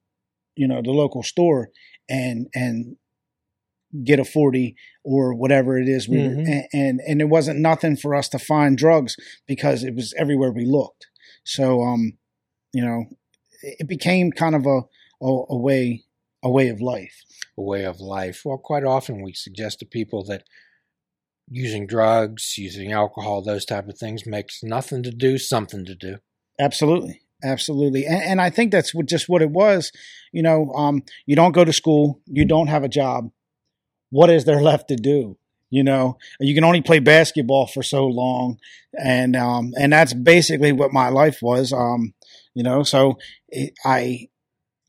you 0.57 0.69
know, 0.69 0.83
the 0.83 0.91
local 0.91 1.23
store 1.23 1.71
and 2.09 2.49
and 2.55 2.97
get 4.05 4.21
a 4.21 4.25
40 4.25 4.77
or 5.05 5.35
whatever 5.35 5.79
it 5.79 5.89
is 5.89 6.09
we 6.09 6.19
mm-hmm. 6.19 6.51
were, 6.51 6.63
and 6.73 7.01
and 7.07 7.21
it 7.21 7.29
wasn't 7.29 7.59
nothing 7.59 7.97
for 7.97 8.15
us 8.15 8.29
to 8.29 8.39
find 8.39 8.77
drugs 8.77 9.17
because 9.47 9.83
it 9.83 9.95
was 9.95 10.15
everywhere 10.19 10.53
we 10.53 10.67
looked. 10.67 11.07
So 11.45 11.83
um 11.83 12.19
you 12.73 12.85
know 12.85 13.07
it 13.63 13.89
became 13.89 14.31
kind 14.31 14.55
of 14.55 14.67
a 14.67 14.81
a, 15.25 15.45
a 15.51 15.57
way 15.57 16.05
a 16.43 16.51
way 16.51 16.69
of 16.69 16.81
life. 16.81 17.25
A 17.57 17.63
way 17.63 17.85
of 17.85 18.01
life. 18.01 18.43
Well 18.45 18.59
quite 18.59 18.85
often 18.85 19.23
we 19.23 19.33
suggest 19.33 19.79
to 19.79 19.87
people 19.87 20.23
that 20.25 20.45
using 21.51 21.87
drugs 21.87 22.55
using 22.59 22.93
alcohol 22.93 23.43
those 23.43 23.65
type 23.65 23.89
of 23.89 23.99
things 23.99 24.27
makes 24.27 24.63
nothing 24.63 25.03
to 25.03 25.11
do 25.11 25.39
something 25.39 25.85
to 25.85 25.95
do. 25.95 26.17
Absolutely. 26.61 27.21
Absolutely. 27.45 28.05
And, 28.05 28.23
and 28.23 28.41
i 28.41 28.51
think 28.51 28.73
that's 28.73 28.93
what, 28.95 29.07
just 29.07 29.29
what 29.29 29.43
it 29.43 29.51
was. 29.51 29.93
You 30.33 30.43
know 30.43 30.73
um, 30.75 31.03
you 31.27 31.37
don't 31.37 31.53
go 31.53 31.65
to 31.65 31.73
school 31.73 32.21
you 32.27 32.45
don't 32.45 32.69
have 32.69 32.85
a 32.85 32.89
job. 32.89 33.31
What 34.11 34.31
is 34.31 34.45
there 34.45 34.63
left 34.71 34.89
to 34.89 34.97
do? 34.97 35.37
You 35.71 35.85
know, 35.85 36.17
you 36.41 36.55
can 36.55 36.65
only 36.65 36.81
play 36.81 36.99
basketball 36.99 37.67
for 37.67 37.83
so 37.83 38.07
long, 38.07 38.59
and 38.99 39.37
um, 39.37 39.73
and 39.79 39.93
that's 39.93 40.15
basically 40.15 40.73
what 40.73 40.93
my 40.93 41.11
life 41.11 41.41
was. 41.43 41.75
Um, 41.75 42.15
you 42.55 42.63
know, 42.63 42.83
so 42.83 43.19
it, 43.49 43.75
I 43.85 44.29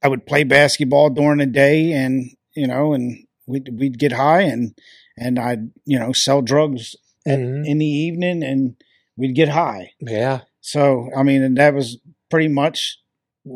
I 0.02 0.08
would 0.08 0.26
play 0.26 0.46
basketball 0.46 1.10
during 1.10 1.40
the 1.40 1.46
day, 1.46 1.92
and 1.92 2.32
you 2.56 2.66
know, 2.66 2.94
and 2.94 3.26
we'd 3.50 3.70
we'd 3.78 4.00
get 4.00 4.14
high, 4.14 4.42
and 4.42 4.78
and 5.18 5.40
I'd 5.40 5.72
you 5.86 6.00
know 6.00 6.14
sell 6.14 6.42
drugs 6.42 6.96
mm-hmm. 7.28 7.66
in 7.66 7.78
the 7.80 7.86
evening, 7.86 8.44
and 8.44 8.76
we'd 9.18 9.36
get 9.36 9.50
high. 9.50 9.92
Yeah. 10.00 10.42
So 10.62 11.10
I 11.16 11.24
mean, 11.24 11.42
and 11.42 11.58
that 11.58 11.74
was 11.74 11.98
pretty 12.30 12.48
much, 12.48 13.00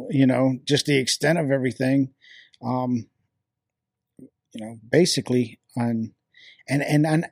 you 0.10 0.26
know, 0.26 0.58
just 0.66 0.86
the 0.86 0.98
extent 0.98 1.40
of 1.40 1.52
everything. 1.52 2.14
Um, 2.62 3.08
you 4.54 4.66
know, 4.66 4.78
basically 4.90 5.60
on, 5.78 6.14
and, 6.70 6.84
and, 6.84 7.06
and 7.06 7.26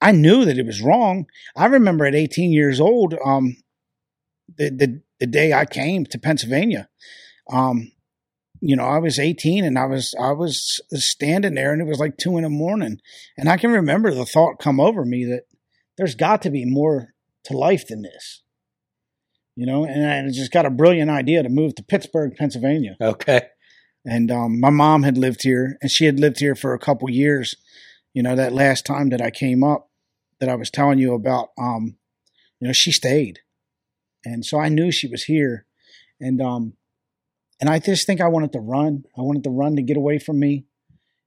I 0.00 0.12
knew 0.12 0.44
that 0.44 0.58
it 0.58 0.66
was 0.66 0.82
wrong. 0.82 1.26
I 1.56 1.66
remember 1.66 2.04
at 2.04 2.14
18 2.14 2.52
years 2.52 2.80
old, 2.80 3.14
um, 3.24 3.56
the, 4.56 4.70
the, 4.70 5.02
the 5.20 5.26
day 5.26 5.52
I 5.52 5.64
came 5.64 6.04
to 6.06 6.18
Pennsylvania, 6.18 6.88
um, 7.50 7.92
you 8.66 8.74
know, 8.74 8.82
I 8.84 8.98
was 8.98 9.20
18 9.20 9.64
and 9.64 9.78
I 9.78 9.86
was, 9.86 10.12
I 10.20 10.32
was 10.32 10.80
standing 10.92 11.54
there 11.54 11.72
and 11.72 11.80
it 11.80 11.86
was 11.86 12.00
like 12.00 12.16
two 12.16 12.36
in 12.36 12.42
the 12.42 12.48
morning. 12.48 13.00
And 13.38 13.48
I 13.48 13.58
can 13.58 13.70
remember 13.70 14.12
the 14.12 14.26
thought 14.26 14.58
come 14.58 14.80
over 14.80 15.04
me 15.04 15.24
that 15.26 15.42
there's 15.96 16.16
got 16.16 16.42
to 16.42 16.50
be 16.50 16.64
more 16.64 17.14
to 17.44 17.56
life 17.56 17.86
than 17.86 18.02
this, 18.02 18.42
you 19.54 19.66
know, 19.66 19.84
and 19.84 20.04
I 20.04 20.28
just 20.32 20.50
got 20.50 20.66
a 20.66 20.70
brilliant 20.70 21.12
idea 21.12 21.44
to 21.44 21.48
move 21.48 21.76
to 21.76 21.84
Pittsburgh, 21.84 22.34
Pennsylvania. 22.36 22.96
Okay. 23.00 23.42
And 24.04 24.32
um, 24.32 24.58
my 24.58 24.70
mom 24.70 25.04
had 25.04 25.16
lived 25.16 25.44
here, 25.44 25.78
and 25.80 25.90
she 25.90 26.06
had 26.06 26.18
lived 26.18 26.40
here 26.40 26.56
for 26.56 26.74
a 26.74 26.78
couple 26.78 27.08
years. 27.08 27.54
You 28.14 28.22
know, 28.24 28.34
that 28.34 28.52
last 28.52 28.84
time 28.84 29.10
that 29.10 29.20
I 29.20 29.30
came 29.30 29.62
up, 29.62 29.90
that 30.40 30.48
I 30.48 30.54
was 30.56 30.70
telling 30.70 30.98
you 30.98 31.14
about, 31.14 31.48
um, 31.58 31.96
you 32.60 32.66
know, 32.68 32.72
she 32.72 32.92
stayed, 32.92 33.40
and 34.24 34.44
so 34.44 34.60
I 34.60 34.68
knew 34.68 34.92
she 34.92 35.08
was 35.08 35.24
here, 35.24 35.66
and 36.20 36.40
um, 36.40 36.74
and 37.60 37.70
I 37.70 37.78
just 37.78 38.06
think 38.06 38.20
I 38.20 38.28
wanted 38.28 38.52
to 38.52 38.60
run. 38.60 39.04
I 39.16 39.22
wanted 39.22 39.44
to 39.44 39.50
run 39.50 39.76
to 39.76 39.82
get 39.82 39.96
away 39.96 40.18
from 40.18 40.38
me, 40.38 40.66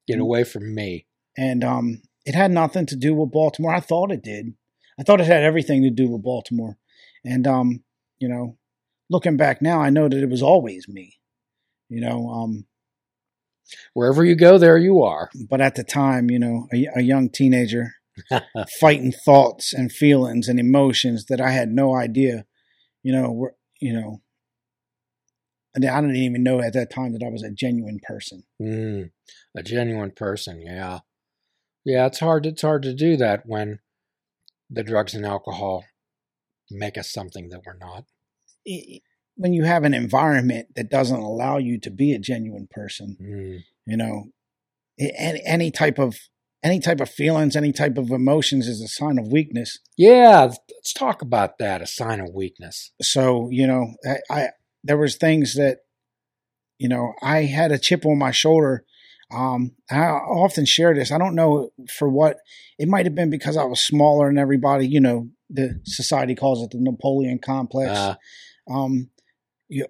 get 0.08 0.20
away 0.20 0.44
from 0.44 0.74
me, 0.74 1.08
and 1.38 1.64
um, 1.64 2.02
it 2.26 2.36
had 2.36 2.52
nothing 2.52 2.86
to 2.88 2.96
do 2.96 3.14
with 3.14 3.32
Baltimore. 3.32 3.74
I 3.74 3.80
thought 3.80 4.12
it 4.12 4.24
did. 4.24 4.54
I 5.00 5.04
thought 5.04 5.22
it 5.22 5.28
had 5.28 5.44
everything 5.44 5.84
to 5.84 5.90
do 5.90 6.10
with 6.10 6.24
Baltimore, 6.24 6.78
and 7.24 7.48
um, 7.48 7.84
you 8.20 8.28
know, 8.28 8.58
looking 9.10 9.38
back 9.38 9.62
now, 9.62 9.80
I 9.80 9.90
know 9.90 10.08
that 10.08 10.22
it 10.24 10.30
was 10.30 10.44
always 10.44 10.88
me 10.88 11.16
You 11.90 12.02
know, 12.02 12.30
um, 12.30 12.66
Wherever 13.94 14.26
you 14.26 14.36
go, 14.36 14.58
there 14.58 14.78
you 14.78 15.02
are. 15.04 15.30
but 15.50 15.62
at 15.62 15.76
the 15.76 15.84
time, 15.84 16.30
you 16.30 16.40
know, 16.40 16.68
a, 16.74 16.88
a 16.96 17.02
young 17.02 17.30
teenager 17.30 17.94
fighting 18.80 19.12
thoughts 19.12 19.74
and 19.74 19.92
feelings 19.92 20.48
and 20.48 20.60
emotions 20.60 21.26
that 21.26 21.40
I 21.40 21.52
had 21.52 21.70
no 21.70 21.96
idea, 21.96 22.46
you 23.04 23.14
know, 23.14 23.32
were, 23.32 23.56
you 23.80 23.94
know, 23.94 24.22
I 25.88 26.02
didn't 26.02 26.16
even 26.16 26.44
know 26.44 26.62
at 26.62 26.74
that 26.74 26.92
time 26.92 27.14
that 27.14 27.24
I 27.24 27.30
was 27.30 27.44
a 27.44 27.52
genuine 27.52 28.00
person. 28.02 28.44
Mm, 28.62 29.12
a 29.56 29.64
genuine 29.64 30.12
person, 30.12 30.62
yeah. 30.62 31.00
Yeah, 31.86 32.08
it's 32.08 32.20
hard 32.20 32.46
it's 32.46 32.62
hard 32.62 32.84
to 32.84 32.94
do 32.94 33.18
that 33.18 33.44
when 33.46 33.80
the 34.70 34.84
drugs 34.84 35.14
and 35.14 35.26
alcohol 35.26 35.86
make 36.70 36.98
us 36.98 37.12
something 37.12 37.50
that 37.50 37.62
we're 37.66 37.78
not. 37.78 38.06
When 39.36 39.54
you 39.54 39.64
have 39.64 39.84
an 39.84 39.94
environment 39.94 40.68
that 40.76 40.90
doesn't 40.92 41.20
allow 41.20 41.58
you 41.58 41.80
to 41.80 41.90
be 41.90 42.14
a 42.14 42.20
genuine 42.20 42.68
person, 42.70 43.18
Mm, 43.22 43.64
you 43.86 43.98
know, 43.98 44.26
any, 45.00 45.42
any 45.46 45.72
type 45.72 45.98
of 45.98 46.18
any 46.62 46.80
type 46.80 47.00
of 47.00 47.10
feelings, 47.10 47.56
any 47.56 47.72
type 47.72 47.98
of 47.98 48.12
emotions 48.12 48.68
is 48.68 48.82
a 48.82 48.88
sign 48.88 49.18
of 49.18 49.32
weakness. 49.32 49.80
Yeah, 49.98 50.52
let's 50.70 50.94
talk 50.94 51.22
about 51.22 51.58
that, 51.60 51.82
a 51.82 51.88
sign 51.88 52.20
of 52.20 52.34
weakness. 52.34 52.92
So, 53.02 53.50
you 53.50 53.66
know, 53.66 53.94
I, 54.06 54.18
I 54.30 54.48
there 54.84 54.98
was 54.98 55.16
things 55.16 55.56
that, 55.56 55.80
you 56.78 56.88
know, 56.90 57.14
I 57.22 57.44
had 57.44 57.72
a 57.72 57.78
chip 57.78 58.06
on 58.06 58.18
my 58.18 58.32
shoulder. 58.32 58.86
Um, 59.32 59.76
I 59.92 59.98
often 60.08 60.66
share 60.66 60.94
this. 60.96 61.12
I 61.12 61.18
don't 61.18 61.36
know 61.36 61.72
for 61.98 62.10
what. 62.10 62.38
It 62.80 62.88
might 62.88 63.06
have 63.06 63.14
been 63.16 63.30
because 63.30 63.58
I 63.58 63.64
was 63.66 63.84
smaller 63.86 64.28
than 64.28 64.38
everybody. 64.40 64.88
You 64.88 65.02
know, 65.02 65.30
the 65.50 65.80
society 65.86 66.34
calls 66.36 66.64
it 66.64 66.72
the 66.72 66.80
Napoleon 66.80 67.40
complex. 67.40 67.92
Uh, 67.92 68.16
um, 68.72 69.10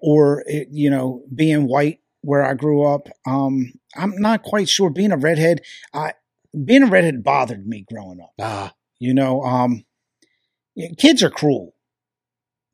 or 0.02 0.42
it, 0.46 0.68
you 0.70 0.90
know, 0.90 1.22
being 1.34 1.66
white 1.68 2.00
where 2.22 2.44
I 2.44 2.52
grew 2.54 2.82
up. 2.84 3.08
Um, 3.26 3.72
I'm 3.96 4.14
not 4.18 4.42
quite 4.42 4.68
sure. 4.68 4.90
Being 4.90 5.12
a 5.12 5.16
redhead, 5.16 5.62
I 5.94 6.12
being 6.64 6.82
a 6.82 6.86
redhead 6.86 7.22
bothered 7.24 7.66
me 7.66 7.86
growing 7.90 8.20
up. 8.20 8.32
ah, 8.40 8.74
You 8.98 9.14
know, 9.14 9.42
um, 9.42 9.84
kids 10.98 11.22
are 11.22 11.30
cruel. 11.30 11.74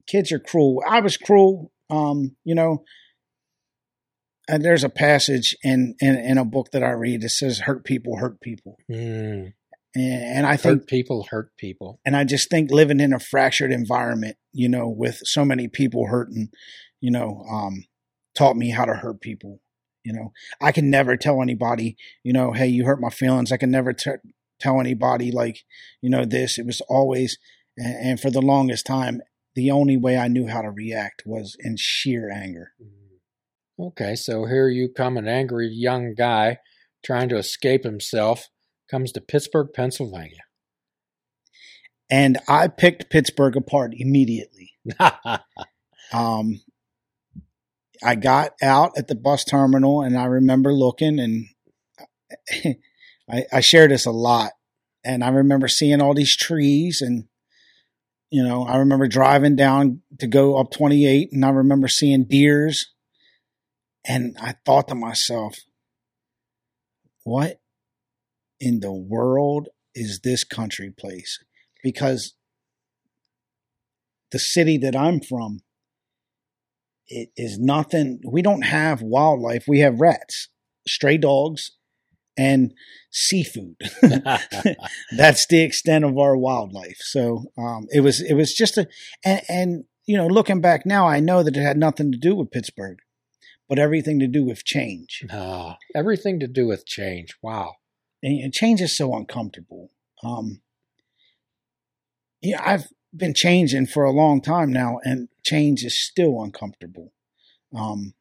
Kids 0.06 0.32
are 0.32 0.38
cruel. 0.40 0.82
I 0.88 1.00
was 1.00 1.16
cruel. 1.16 1.70
Um, 1.90 2.36
you 2.44 2.54
know, 2.54 2.84
and 4.48 4.64
there's 4.64 4.84
a 4.84 4.88
passage 4.88 5.56
in, 5.62 5.94
in 6.00 6.16
in 6.16 6.38
a 6.38 6.44
book 6.44 6.70
that 6.72 6.82
I 6.82 6.90
read 6.90 7.22
that 7.22 7.30
says, 7.30 7.60
"Hurt 7.60 7.84
people 7.84 8.16
hurt 8.16 8.40
people," 8.40 8.76
mm, 8.90 9.52
and, 9.94 10.22
and 10.22 10.46
I 10.46 10.56
think 10.56 10.80
hurt 10.80 10.88
people 10.88 11.26
hurt 11.30 11.56
people. 11.56 12.00
and 12.04 12.16
I 12.16 12.24
just 12.24 12.50
think 12.50 12.70
living 12.70 13.00
in 13.00 13.12
a 13.12 13.18
fractured 13.18 13.72
environment, 13.72 14.36
you 14.52 14.68
know, 14.68 14.88
with 14.88 15.20
so 15.24 15.44
many 15.44 15.68
people 15.68 16.06
hurting, 16.06 16.48
you 17.00 17.10
know, 17.10 17.44
um, 17.50 17.84
taught 18.36 18.56
me 18.56 18.70
how 18.70 18.84
to 18.84 18.94
hurt 18.94 19.20
people. 19.20 19.60
You 20.04 20.12
know, 20.12 20.32
I 20.60 20.70
can 20.70 20.88
never 20.88 21.16
tell 21.16 21.42
anybody, 21.42 21.96
you 22.22 22.32
know, 22.32 22.52
hey, 22.52 22.68
you 22.68 22.84
hurt 22.84 23.00
my 23.00 23.10
feelings. 23.10 23.50
I 23.50 23.56
can 23.56 23.72
never 23.72 23.92
t- 23.92 24.12
tell 24.60 24.80
anybody 24.80 25.32
like, 25.32 25.64
you 26.00 26.10
know, 26.10 26.24
this. 26.24 26.58
It 26.58 26.66
was 26.66 26.80
always, 26.82 27.38
and, 27.76 28.10
and 28.10 28.20
for 28.20 28.30
the 28.30 28.40
longest 28.40 28.86
time, 28.86 29.20
the 29.56 29.70
only 29.70 29.96
way 29.96 30.16
I 30.18 30.28
knew 30.28 30.46
how 30.46 30.62
to 30.62 30.70
react 30.70 31.22
was 31.26 31.56
in 31.58 31.76
sheer 31.78 32.30
anger. 32.30 32.72
Okay, 33.80 34.14
so 34.14 34.44
here 34.44 34.68
you 34.68 34.88
come, 34.88 35.16
an 35.16 35.26
angry 35.26 35.68
young 35.68 36.14
guy 36.14 36.58
trying 37.04 37.28
to 37.30 37.36
escape 37.36 37.82
himself, 37.82 38.48
comes 38.90 39.12
to 39.12 39.20
Pittsburgh, 39.20 39.69
Pennsylvania. 39.75 40.42
And 42.10 42.38
I 42.49 42.69
picked 42.69 43.10
Pittsburgh 43.10 43.56
apart 43.56 43.92
immediately. 43.97 44.75
um, 46.12 46.60
I 48.04 48.14
got 48.14 48.52
out 48.62 48.92
at 48.97 49.08
the 49.08 49.14
bus 49.14 49.45
terminal 49.45 50.02
and 50.02 50.16
I 50.16 50.26
remember 50.26 50.73
looking 50.73 51.19
and 51.19 51.47
I, 53.30 53.45
I 53.52 53.60
share 53.60 53.88
this 53.88 54.06
a 54.06 54.12
lot. 54.12 54.52
And 55.04 55.25
I 55.25 55.28
remember 55.28 55.69
seeing 55.69 56.00
all 56.00 56.14
these 56.14 56.36
trees 56.36 57.00
and, 57.00 57.25
you 58.36 58.42
know, 58.42 58.64
I 58.64 58.76
remember 58.76 59.08
driving 59.08 59.56
down 59.56 60.02
to 60.18 60.26
go 60.26 60.58
up 60.58 60.70
28 60.70 61.30
and 61.32 61.42
I 61.42 61.49
remember 61.49 61.88
seeing 61.88 62.25
deers. 62.25 62.92
And 64.06 64.36
I 64.38 64.56
thought 64.66 64.88
to 64.88 64.94
myself, 64.94 65.56
what 67.25 67.62
in 68.60 68.80
the 68.80 68.92
world 68.92 69.70
is 69.94 70.20
this 70.22 70.44
country 70.44 70.90
place? 70.90 71.38
Because 71.82 72.34
the 74.32 74.38
city 74.38 74.76
that 74.76 74.94
I'm 74.94 75.20
from, 75.20 75.60
it 77.08 77.30
is 77.38 77.58
nothing. 77.58 78.20
We 78.22 78.42
don't 78.42 78.66
have 78.66 79.00
wildlife. 79.00 79.64
We 79.66 79.78
have 79.78 79.99
rats, 79.99 80.50
stray 80.86 81.16
dogs, 81.16 81.75
and 82.36 82.72
seafood. 83.10 83.76
That's 85.16 85.46
the 85.46 85.62
extent 85.62 86.04
of 86.04 86.18
our 86.18 86.36
wildlife. 86.36 86.99
So 87.00 87.46
um, 87.58 87.86
it 87.92 88.00
was 88.00 88.20
it 88.20 88.34
was 88.34 88.54
just 88.54 88.76
a 88.78 88.86
and, 89.25 89.42
and 89.49 89.84
you 90.06 90.16
know 90.16 90.26
looking 90.26 90.60
back 90.60 90.86
now, 90.86 91.06
I 91.06 91.20
know 91.20 91.42
that 91.42 91.56
it 91.56 91.62
had 91.62 91.76
nothing 91.76 92.12
to 92.12 92.18
do 92.18 92.34
with 92.34 92.50
Pittsburgh, 92.50 92.99
but 93.68 93.78
everything 93.78 94.18
to 94.20 94.26
do 94.26 94.44
with 94.44 94.64
change. 94.64 95.25
Ah, 95.30 95.78
everything 95.94 96.40
to 96.40 96.46
do 96.46 96.66
with 96.66 96.86
change. 96.86 97.34
Wow. 97.42 97.76
and, 98.22 98.40
and 98.40 98.52
change 98.52 98.80
is 98.80 98.96
so 98.96 99.14
uncomfortable. 99.14 99.90
Um, 100.22 100.62
yeah, 102.42 102.62
I've 102.64 102.86
been 103.14 103.34
changing 103.34 103.86
for 103.86 104.04
a 104.04 104.12
long 104.12 104.40
time 104.40 104.72
now, 104.72 105.00
and 105.04 105.28
change 105.44 105.84
is 105.84 105.99
still 105.99 106.42
uncomfortable. 106.42 107.12
Um, 107.75 108.14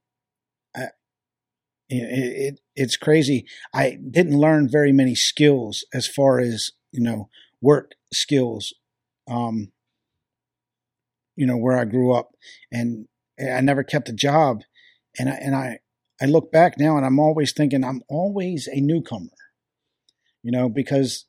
it, 1.89 1.95
it 1.95 2.59
it's 2.75 2.97
crazy. 2.97 3.45
I 3.73 3.97
didn't 4.09 4.37
learn 4.37 4.69
very 4.69 4.91
many 4.91 5.15
skills 5.15 5.85
as 5.93 6.07
far 6.07 6.39
as 6.39 6.71
you 6.91 7.01
know 7.01 7.29
work 7.61 7.91
skills. 8.13 8.73
Um, 9.27 9.71
you 11.35 11.45
know 11.45 11.57
where 11.57 11.77
I 11.77 11.85
grew 11.85 12.13
up, 12.13 12.31
and 12.71 13.07
I 13.39 13.61
never 13.61 13.83
kept 13.83 14.09
a 14.09 14.13
job, 14.13 14.61
and 15.19 15.29
I, 15.29 15.33
and 15.33 15.55
I 15.55 15.79
I 16.21 16.25
look 16.25 16.51
back 16.51 16.79
now, 16.79 16.97
and 16.97 17.05
I'm 17.05 17.19
always 17.19 17.53
thinking 17.53 17.83
I'm 17.83 18.01
always 18.09 18.67
a 18.67 18.79
newcomer 18.79 19.29
you 20.45 20.51
know, 20.51 20.69
because 20.69 21.25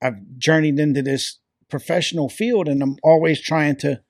I've 0.00 0.14
journeyed 0.38 0.78
into 0.78 1.02
this 1.02 1.40
professional 1.68 2.28
field 2.28 2.68
and 2.68 2.80
I'm 2.80 2.98
always 3.02 3.40
trying 3.40 3.74
to 3.78 4.00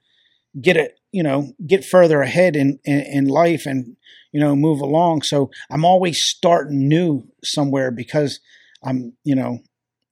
get 0.61 0.77
it, 0.77 1.00
you 1.13 1.23
know, 1.23 1.53
get 1.67 1.85
further 1.85 2.23
ahead 2.23 2.57
in, 2.57 2.79
in, 2.85 3.01
in 3.01 3.25
life 3.27 3.67
and, 3.67 3.97
you 4.33 4.41
know, 4.41 4.55
move 4.55 4.81
along. 4.81 5.23
So 5.23 5.51
I'm 5.71 5.85
always 5.85 6.23
starting 6.23 6.89
new 6.89 7.29
somewhere 7.43 7.91
because 7.91 8.41
I'm, 8.85 9.15
you 9.25 9.35
know, 9.35 9.61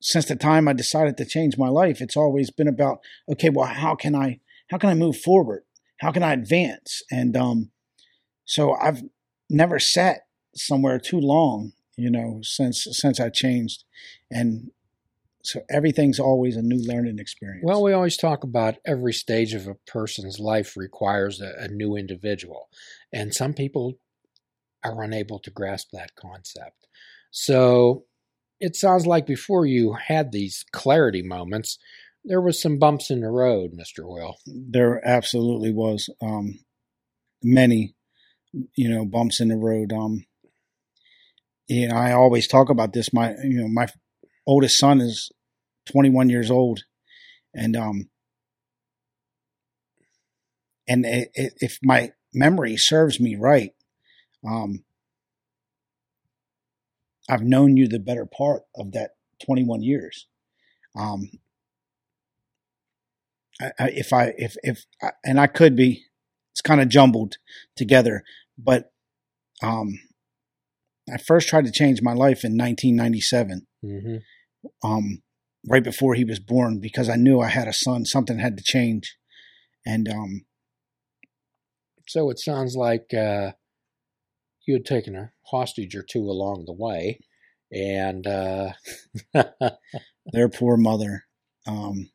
since 0.00 0.26
the 0.26 0.36
time 0.36 0.68
I 0.68 0.72
decided 0.72 1.16
to 1.16 1.24
change 1.24 1.56
my 1.56 1.68
life, 1.68 2.00
it's 2.00 2.16
always 2.16 2.50
been 2.50 2.68
about, 2.68 2.98
okay, 3.30 3.50
well, 3.50 3.66
how 3.66 3.94
can 3.94 4.14
I, 4.14 4.40
how 4.70 4.78
can 4.78 4.90
I 4.90 4.94
move 4.94 5.16
forward? 5.16 5.62
How 6.00 6.12
can 6.12 6.22
I 6.22 6.32
advance? 6.32 7.02
And, 7.10 7.36
um, 7.36 7.70
so 8.44 8.74
I've 8.74 9.02
never 9.50 9.78
sat 9.78 10.20
somewhere 10.54 10.98
too 10.98 11.20
long, 11.20 11.72
you 11.96 12.10
know, 12.10 12.40
since, 12.42 12.86
since 12.90 13.20
I 13.20 13.28
changed 13.28 13.84
and 14.30 14.70
so 15.48 15.62
everything's 15.70 16.20
always 16.20 16.56
a 16.56 16.62
new 16.62 16.76
learning 16.76 17.18
experience. 17.18 17.64
Well, 17.64 17.82
we 17.82 17.94
always 17.94 18.18
talk 18.18 18.44
about 18.44 18.76
every 18.86 19.14
stage 19.14 19.54
of 19.54 19.66
a 19.66 19.76
person's 19.86 20.38
life 20.38 20.76
requires 20.76 21.40
a, 21.40 21.54
a 21.58 21.68
new 21.68 21.96
individual, 21.96 22.68
and 23.14 23.34
some 23.34 23.54
people 23.54 23.94
are 24.84 25.02
unable 25.02 25.38
to 25.38 25.50
grasp 25.50 25.88
that 25.94 26.14
concept. 26.14 26.86
So 27.30 28.04
it 28.60 28.76
sounds 28.76 29.06
like 29.06 29.26
before 29.26 29.64
you 29.64 29.94
had 29.94 30.32
these 30.32 30.66
clarity 30.70 31.22
moments, 31.22 31.78
there 32.24 32.42
was 32.42 32.60
some 32.60 32.78
bumps 32.78 33.10
in 33.10 33.20
the 33.20 33.30
road, 33.30 33.70
Mr. 33.72 34.06
Will. 34.06 34.36
there 34.46 35.00
absolutely 35.06 35.72
was 35.72 36.10
um, 36.20 36.58
many, 37.42 37.94
you 38.74 38.90
know, 38.90 39.06
bumps 39.06 39.40
in 39.40 39.48
the 39.48 39.56
road. 39.56 39.94
Um, 39.94 40.26
yeah, 41.68 41.96
I 41.96 42.12
always 42.12 42.46
talk 42.46 42.68
about 42.68 42.92
this. 42.92 43.14
My, 43.14 43.30
you 43.42 43.62
know, 43.62 43.68
my 43.68 43.86
oldest 44.46 44.78
son 44.78 45.00
is 45.00 45.30
21 45.90 46.28
years 46.28 46.50
old, 46.50 46.84
and 47.54 47.76
um, 47.76 48.08
and 50.86 51.06
i 51.06 51.26
i 51.36 51.50
if 51.60 51.78
my 51.82 52.12
memory 52.32 52.76
serves 52.76 53.18
me 53.20 53.36
right, 53.36 53.72
um, 54.46 54.84
I've 57.28 57.42
known 57.42 57.76
you 57.76 57.88
the 57.88 57.98
better 57.98 58.26
part 58.26 58.62
of 58.74 58.92
that 58.92 59.10
21 59.44 59.82
years. 59.82 60.26
Um, 60.98 61.30
I, 63.60 63.72
I, 63.78 63.88
if 63.90 64.12
I 64.12 64.34
if 64.38 64.56
if 64.62 64.84
I, 65.02 65.10
and 65.24 65.40
I 65.40 65.46
could 65.46 65.76
be, 65.76 66.04
it's 66.52 66.60
kind 66.60 66.80
of 66.80 66.88
jumbled 66.88 67.36
together, 67.76 68.22
but 68.56 68.92
um, 69.62 69.98
I 71.12 71.18
first 71.18 71.48
tried 71.48 71.64
to 71.66 71.72
change 71.72 72.00
my 72.02 72.12
life 72.12 72.44
in 72.44 72.56
1997, 72.56 73.66
Mm-hmm. 73.84 74.16
um, 74.88 75.22
right 75.68 75.84
before 75.84 76.14
he 76.14 76.24
was 76.24 76.40
born, 76.40 76.80
because 76.80 77.08
I 77.08 77.16
knew 77.16 77.40
I 77.40 77.48
had 77.48 77.68
a 77.68 77.72
son. 77.72 78.04
Something 78.04 78.38
had 78.38 78.56
to 78.56 78.64
change, 78.64 79.16
and 79.86 80.08
um, 80.08 80.46
So 82.06 82.30
it 82.30 82.38
sounds 82.38 82.74
like 82.74 83.12
uh, 83.14 83.52
you 84.66 84.74
had 84.74 84.84
taken 84.84 85.14
a 85.14 85.32
hostage 85.46 85.94
or 85.94 86.02
two 86.02 86.30
along 86.30 86.64
the 86.66 86.72
way, 86.72 87.20
and 87.72 88.26
uh, 88.26 88.72
their 90.32 90.48
poor 90.48 90.76
mother. 90.76 91.24
Um, 91.66 92.10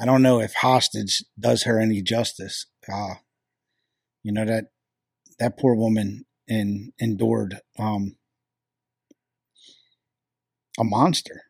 I 0.00 0.06
don't 0.06 0.22
know 0.22 0.40
if 0.40 0.54
hostage 0.54 1.24
does 1.38 1.64
her 1.64 1.78
any 1.78 2.02
justice. 2.02 2.66
Uh, 2.90 3.14
you 4.22 4.32
know 4.32 4.44
that 4.44 4.66
that 5.38 5.58
poor 5.58 5.74
woman 5.74 6.26
in, 6.46 6.92
endured 6.98 7.60
um, 7.78 8.16
a 10.78 10.84
monster. 10.84 11.44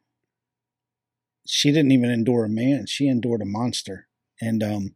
She 1.53 1.73
didn't 1.73 1.93
even 1.93 2.11
endure 2.11 2.45
a 2.45 2.49
man; 2.49 2.87
she 2.87 3.09
endured 3.09 3.43
a 3.43 3.47
monster, 3.47 4.07
and 4.41 4.63
um, 4.63 4.95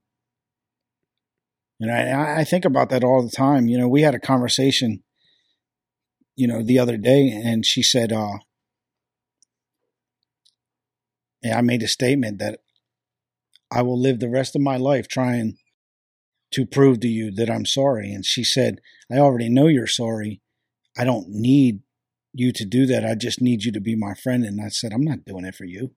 and 1.80 1.90
I, 1.90 2.40
I 2.40 2.44
think 2.44 2.64
about 2.64 2.90
that 2.90 3.04
all 3.04 3.22
the 3.22 3.36
time. 3.36 3.66
You 3.66 3.78
know, 3.78 3.88
we 3.88 4.02
had 4.02 4.14
a 4.14 4.20
conversation, 4.20 5.02
you 6.36 6.46
know, 6.46 6.62
the 6.62 6.78
other 6.78 6.96
day, 6.96 7.28
and 7.28 7.66
she 7.66 7.82
said, 7.82 8.12
uh, 8.12 8.38
and 11.42 11.54
I 11.54 11.60
made 11.60 11.82
a 11.82 11.88
statement 11.88 12.38
that 12.38 12.60
I 13.70 13.82
will 13.82 14.00
live 14.00 14.20
the 14.20 14.30
rest 14.30 14.54
of 14.54 14.62
my 14.62 14.76
life 14.76 15.08
trying 15.08 15.58
to 16.52 16.64
prove 16.64 17.00
to 17.00 17.08
you 17.08 17.32
that 17.32 17.50
I'm 17.50 17.66
sorry. 17.66 18.12
And 18.12 18.24
she 18.24 18.44
said, 18.44 18.80
I 19.10 19.18
already 19.18 19.48
know 19.48 19.66
you're 19.66 19.88
sorry. 19.88 20.40
I 20.96 21.02
don't 21.02 21.28
need 21.28 21.80
you 22.32 22.52
to 22.52 22.64
do 22.64 22.86
that. 22.86 23.04
I 23.04 23.16
just 23.16 23.40
need 23.40 23.64
you 23.64 23.72
to 23.72 23.80
be 23.80 23.96
my 23.96 24.14
friend. 24.14 24.44
And 24.44 24.60
I 24.60 24.68
said, 24.68 24.92
I'm 24.92 25.02
not 25.02 25.24
doing 25.24 25.44
it 25.44 25.56
for 25.56 25.64
you. 25.64 25.90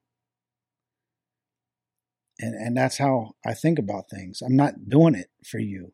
And, 2.40 2.54
and 2.54 2.78
that's 2.78 2.98
how 2.98 3.32
I 3.46 3.54
think 3.54 3.80
about 3.80 4.10
things. 4.10 4.42
I'm 4.42 4.56
not 4.56 4.90
doing 4.90 5.16
it 5.16 5.28
for 5.46 5.60
you. 5.60 5.94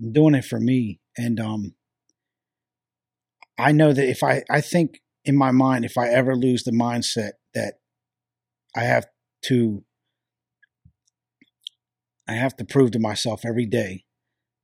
I'm 0.00 0.12
doing 0.12 0.34
it 0.34 0.44
for 0.44 0.60
me. 0.60 1.00
And 1.16 1.40
um, 1.40 1.74
I 3.58 3.72
know 3.72 3.92
that 3.92 4.08
if 4.08 4.22
I, 4.22 4.42
I 4.50 4.60
think 4.60 5.00
in 5.24 5.36
my 5.36 5.50
mind, 5.50 5.84
if 5.84 5.96
I 5.96 6.08
ever 6.08 6.34
lose 6.34 6.64
the 6.64 6.72
mindset 6.72 7.32
that 7.54 7.74
I 8.76 8.82
have 8.82 9.06
to 9.46 9.84
I 12.28 12.34
have 12.34 12.56
to 12.58 12.64
prove 12.64 12.92
to 12.92 13.00
myself 13.00 13.44
every 13.44 13.66
day 13.66 14.04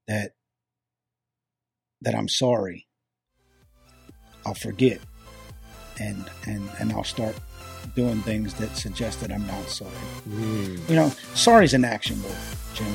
that 0.07 0.33
that 2.03 2.15
I'm 2.15 2.29
sorry. 2.29 2.87
I'll 4.45 4.55
forget 4.55 5.01
and 6.01 6.25
and 6.47 6.69
and 6.79 6.93
I'll 6.93 7.05
start 7.05 7.37
doing 7.95 8.21
things 8.23 8.55
that 8.55 8.77
suggest 8.77 9.21
that 9.21 9.31
I'm 9.31 9.47
not 9.47 9.69
sorry. 9.69 9.91
Mm. 10.29 10.89
You 10.89 10.97
know, 10.97 11.09
sorry 11.35 11.65
is 11.65 11.75
an 11.75 11.85
action 11.85 12.23
word, 12.23 12.37
Jim. 12.75 12.93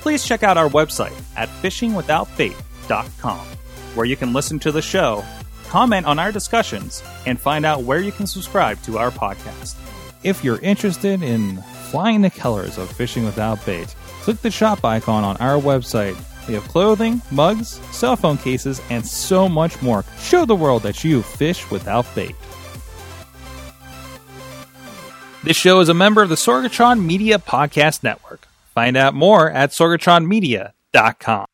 Please 0.00 0.24
check 0.24 0.42
out 0.42 0.58
our 0.58 0.68
website 0.68 1.18
at 1.36 1.48
fishingwithoutbait.com, 1.48 3.46
where 3.94 4.06
you 4.06 4.16
can 4.16 4.32
listen 4.34 4.58
to 4.58 4.70
the 4.70 4.82
show, 4.82 5.24
comment 5.68 6.06
on 6.06 6.18
our 6.18 6.30
discussions, 6.30 7.02
and 7.24 7.40
find 7.40 7.64
out 7.64 7.84
where 7.84 8.00
you 8.00 8.12
can 8.12 8.26
subscribe 8.26 8.80
to 8.82 8.98
our 8.98 9.10
podcast. 9.10 9.76
If 10.22 10.44
you're 10.44 10.60
interested 10.60 11.22
in 11.22 11.62
flying 11.90 12.22
the 12.22 12.30
colors 12.30 12.76
of 12.78 12.90
fishing 12.92 13.24
without 13.24 13.64
bait, 13.64 13.94
click 14.20 14.38
the 14.42 14.50
shop 14.50 14.84
icon 14.84 15.24
on 15.24 15.36
our 15.38 15.60
website. 15.60 16.16
We 16.46 16.54
have 16.54 16.68
clothing, 16.68 17.22
mugs, 17.30 17.80
cell 17.96 18.16
phone 18.16 18.38
cases, 18.38 18.80
and 18.90 19.06
so 19.06 19.48
much 19.48 19.80
more. 19.82 20.04
Show 20.18 20.44
the 20.44 20.54
world 20.54 20.82
that 20.82 21.04
you 21.04 21.22
fish 21.22 21.70
without 21.70 22.06
bait. 22.14 22.34
This 25.42 25.56
show 25.56 25.80
is 25.80 25.88
a 25.88 25.94
member 25.94 26.22
of 26.22 26.30
the 26.30 26.36
Sorgatron 26.36 27.04
Media 27.04 27.38
Podcast 27.38 28.02
Network. 28.02 28.48
Find 28.74 28.96
out 28.96 29.14
more 29.14 29.50
at 29.50 29.70
sorgatronmedia.com. 29.70 31.46